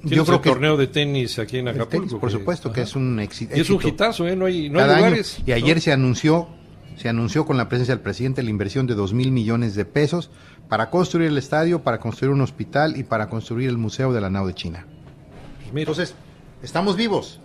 yo 0.06 0.26
creo 0.26 0.36
el 0.38 0.41
que 0.41 0.50
torneo 0.50 0.76
de 0.76 0.88
tenis 0.88 1.39
aquí 1.39 1.60
en 1.60 1.69
Acapulco. 1.69 1.89
tenis, 2.08 2.13
por 2.15 2.30
que- 2.30 2.38
supuesto, 2.38 2.72
que 2.74 2.82
es 2.82 2.93
un 2.96 3.19
éxi- 3.19 3.24
éxito. 3.46 3.56
Y 3.58 3.62
es 3.62 3.69
un 3.69 3.82
hitazo, 3.88 4.28
¿eh? 4.28 4.36
No 4.36 4.46
hay, 4.46 4.69
no 4.69 4.80
hay 4.80 4.89
año. 4.89 4.96
lugares. 4.98 5.38
Y 5.46 5.54
ayer 5.54 5.78
¿no? 5.78 5.82
se 5.82 5.91
anunció, 5.93 6.50
se 6.98 7.08
anunció 7.08 7.46
con 7.46 7.56
la 7.56 7.69
presencia 7.69 7.96
del 7.96 8.04
presidente 8.04 8.43
la 8.43 8.50
inversión 8.50 8.86
de 8.86 8.96
dos 8.96 9.13
mil 9.13 9.32
millones 9.32 9.76
de 9.76 9.86
pesos 9.86 10.30
para 10.69 10.89
construir 10.89 11.28
el 11.30 11.38
estadio, 11.38 11.84
para 11.84 11.99
construir 11.99 12.34
un 12.34 12.41
hospital 12.41 12.97
y 12.97 13.04
para 13.04 13.30
construir 13.30 13.69
el 13.69 13.78
museo 13.78 14.12
de 14.13 14.21
la 14.21 14.30
nao 14.30 14.47
de 14.47 14.54
China. 14.54 14.86
Pues 15.71 15.82
Entonces, 15.82 16.15
estamos 16.62 16.95
vivos. 16.95 17.39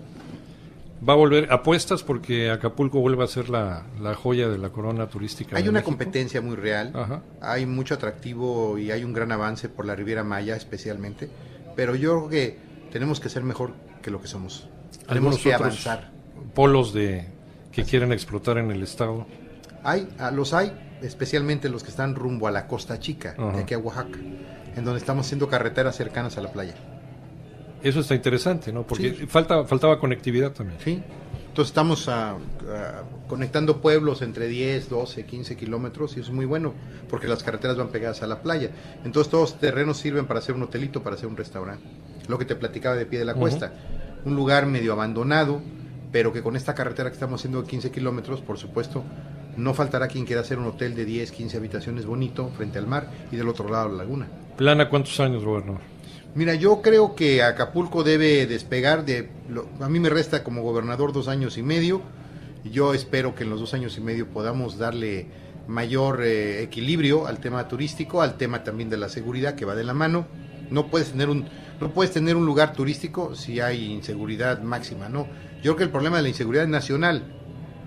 va 1.07 1.13
a 1.13 1.17
volver 1.17 1.53
apuestas 1.53 2.03
porque 2.03 2.51
Acapulco 2.51 3.01
vuelve 3.01 3.25
a 3.25 3.27
ser 3.27 3.49
la, 3.51 3.85
la 4.01 4.15
joya 4.15 4.49
de 4.49 4.59
la 4.59 4.71
corona 4.71 5.07
turística. 5.09 5.57
Hay 5.57 5.65
una 5.65 5.73
México. 5.81 5.91
competencia 5.91 6.41
muy 6.41 6.57
real, 6.57 6.93
Ajá. 6.95 7.23
hay 7.41 7.67
mucho 7.67 7.95
atractivo 7.95 8.79
y 8.79 8.91
hay 8.91 9.05
un 9.05 9.13
gran 9.13 9.31
avance 9.33 9.69
por 9.69 9.85
la 9.87 9.95
Riviera 9.95 10.25
Maya 10.25 10.57
especialmente, 10.57 11.29
pero 11.77 11.95
yo 11.95 12.27
creo 12.27 12.29
que 12.29 12.59
tenemos 12.91 13.21
que 13.21 13.29
ser 13.29 13.43
mejor 13.45 13.73
que 14.03 14.11
lo 14.11 14.21
que 14.21 14.29
somos. 14.29 14.69
Tenemos 15.07 15.09
Algunos 15.09 15.39
que 15.39 15.55
avanzar. 15.55 16.11
Polos 16.55 16.93
de 16.93 17.27
que 17.73 17.85
quieren 17.85 18.13
explotar 18.13 18.59
en 18.59 18.71
el 18.71 18.83
estado. 18.83 19.27
Hay, 19.85 20.09
ah, 20.19 20.31
los 20.31 20.53
hay, 20.55 20.73
especialmente 21.03 21.69
los 21.69 21.83
que 21.83 21.91
están 21.91 22.15
rumbo 22.15 22.47
a 22.49 22.51
la 22.51 22.67
Costa 22.67 22.99
Chica, 22.99 23.35
Ajá. 23.39 23.53
de 23.57 23.63
aquí 23.63 23.75
a 23.75 23.79
Oaxaca, 23.79 24.19
en 24.77 24.85
donde 24.85 24.99
estamos 25.01 25.27
haciendo 25.27 25.49
carreteras 25.49 25.97
cercanas 25.97 26.37
a 26.39 26.41
la 26.43 26.53
playa. 26.53 26.75
Eso 27.83 28.01
está 28.01 28.15
interesante, 28.15 28.73
¿no? 28.73 28.85
Porque 28.87 29.15
Sí. 29.15 29.27
falta, 29.27 29.65
faltaba 29.65 29.99
conectividad 30.01 30.51
también. 30.53 30.79
¿sí? 30.85 31.03
Entonces 31.49 31.71
estamos 31.71 32.09
conectando 33.29 33.81
pueblos 33.81 34.23
entre 34.23 34.47
10, 34.49 34.89
12, 34.89 35.25
15 35.27 35.57
kilómetros 35.57 36.17
y 36.17 36.21
eso 36.21 36.31
es 36.31 36.35
muy 36.35 36.45
bueno 36.47 36.73
porque 37.09 37.27
las 37.29 37.43
carreteras 37.43 37.77
van 37.77 37.89
pegadas 37.89 38.23
a 38.23 38.27
la 38.27 38.43
playa. 38.43 38.71
Entonces 39.05 39.31
todos 39.31 39.51
los 39.53 39.61
terrenos 39.61 39.97
sirven 39.99 40.27
para 40.27 40.39
hacer 40.41 40.55
un 40.55 40.63
hotelito, 40.63 41.03
para 41.03 41.17
hacer 41.17 41.27
un 41.29 41.37
restaurante. 41.37 41.85
Lo 42.29 42.39
que 42.39 42.45
te 42.45 42.55
platicaba 42.57 42.95
de 42.97 43.07
pie 43.07 43.19
de 43.21 43.25
la 43.25 43.35
cuesta. 43.35 43.73
Un 44.25 44.35
lugar 44.37 44.67
medio 44.67 44.93
abandonado, 44.93 45.61
pero 46.13 46.33
que 46.33 46.43
con 46.43 46.57
esta 46.57 46.75
carretera 46.75 47.11
que 47.11 47.15
estamos 47.15 47.41
haciendo 47.41 47.63
de 47.63 47.69
15 47.69 47.91
kilómetros, 47.91 48.41
por 48.41 48.59
supuesto, 48.59 49.03
no 49.59 49.75
faltará 49.75 50.09
quien 50.09 50.25
quiera 50.25 50.41
hacer 50.41 50.59
un 50.59 50.67
hotel 50.67 50.95
de 50.95 51.05
10, 51.05 51.31
15 51.33 51.57
habitaciones 51.59 52.07
bonito 52.07 52.51
frente 52.57 52.79
al 52.79 52.87
mar 52.87 53.11
y 53.31 53.37
del 53.37 53.49
otro 53.49 53.69
lado 53.69 53.89
la 53.91 53.97
laguna. 53.99 54.27
¿Plana 54.57 54.89
cuántos 54.89 55.19
años, 55.21 55.45
gobernador? 55.45 55.81
Mira, 56.35 56.55
yo 56.55 56.81
creo 56.83 57.15
que 57.15 57.43
Acapulco 57.43 58.05
debe 58.05 58.47
despegar 58.47 59.05
de... 59.05 59.29
lo- 59.49 59.67
a 59.81 59.89
mí 59.89 59.99
me 60.01 60.09
resta 60.11 60.45
como 60.45 60.63
gobernador 60.63 61.13
dos 61.13 61.29
años 61.29 61.59
y 61.59 61.63
medio. 61.63 62.01
Yo 62.65 62.95
espero 62.95 63.35
que 63.35 63.45
en 63.45 63.51
los 63.51 63.61
dos 63.61 63.75
años 63.75 63.97
y 63.99 64.01
medio 64.01 64.29
podamos 64.29 64.79
darle 64.79 65.27
mayor 65.67 66.23
eh, 66.23 66.63
equilibrio 66.63 67.27
al 67.27 67.39
tema 67.39 67.67
turístico, 67.69 68.23
al 68.23 68.37
tema 68.37 68.63
también 68.65 68.91
de 68.91 68.97
la 68.97 69.09
seguridad 69.09 69.55
que 69.55 69.65
va 69.65 69.75
de 69.75 69.85
la 69.85 69.95
mano. 69.95 70.27
No 70.71 70.89
puedes 70.89 71.11
tener 71.13 71.29
un 71.31 71.47
no 71.81 71.91
puedes 71.93 72.13
tener 72.13 72.35
un 72.37 72.45
lugar 72.45 72.73
turístico 72.73 73.37
si 73.37 73.61
hay 73.61 73.87
inseguridad 73.93 74.61
máxima, 74.63 75.09
no. 75.09 75.27
Yo 75.63 75.63
creo 75.63 75.77
que 75.77 75.83
el 75.85 75.91
problema 75.91 76.17
de 76.17 76.25
la 76.25 76.29
inseguridad 76.29 76.65
es 76.65 76.71
nacional. 76.71 77.23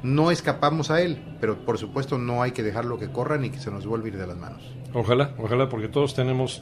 No 0.01 0.31
escapamos 0.31 0.89
a 0.89 1.01
él, 1.01 1.17
pero 1.41 1.57
por 1.65 1.77
supuesto 1.77 2.17
no 2.17 2.41
hay 2.41 2.51
que 2.51 2.63
dejarlo 2.63 2.97
que 2.97 3.11
corran 3.11 3.43
y 3.43 3.49
que 3.49 3.59
se 3.59 3.71
nos 3.71 3.85
vuelva 3.85 4.05
a 4.05 4.09
ir 4.09 4.17
de 4.17 4.27
las 4.27 4.37
manos. 4.37 4.61
Ojalá, 4.93 5.31
ojalá, 5.37 5.67
porque 5.67 5.89
todos 5.89 6.13
tenemos 6.13 6.61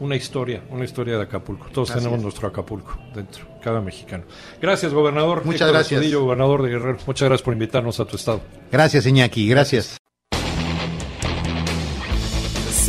una 0.00 0.14
historia, 0.14 0.62
una 0.70 0.84
historia 0.84 1.16
de 1.16 1.24
Acapulco. 1.24 1.66
Todos 1.72 1.92
tenemos 1.92 2.18
es. 2.18 2.22
nuestro 2.22 2.46
Acapulco 2.46 2.96
dentro, 3.14 3.46
cada 3.62 3.80
mexicano. 3.80 4.24
Gracias, 4.60 4.92
gobernador. 4.92 5.44
Muchas 5.44 5.62
Héctor 5.62 5.72
gracias. 5.72 5.98
Astudillo, 5.98 6.22
gobernador 6.22 6.62
de 6.62 6.68
Guerrero. 6.70 6.98
Muchas 7.06 7.28
gracias 7.28 7.44
por 7.44 7.54
invitarnos 7.54 7.98
a 7.98 8.04
tu 8.04 8.16
estado. 8.16 8.40
Gracias, 8.70 9.06
Iñaki, 9.06 9.48
gracias. 9.48 9.97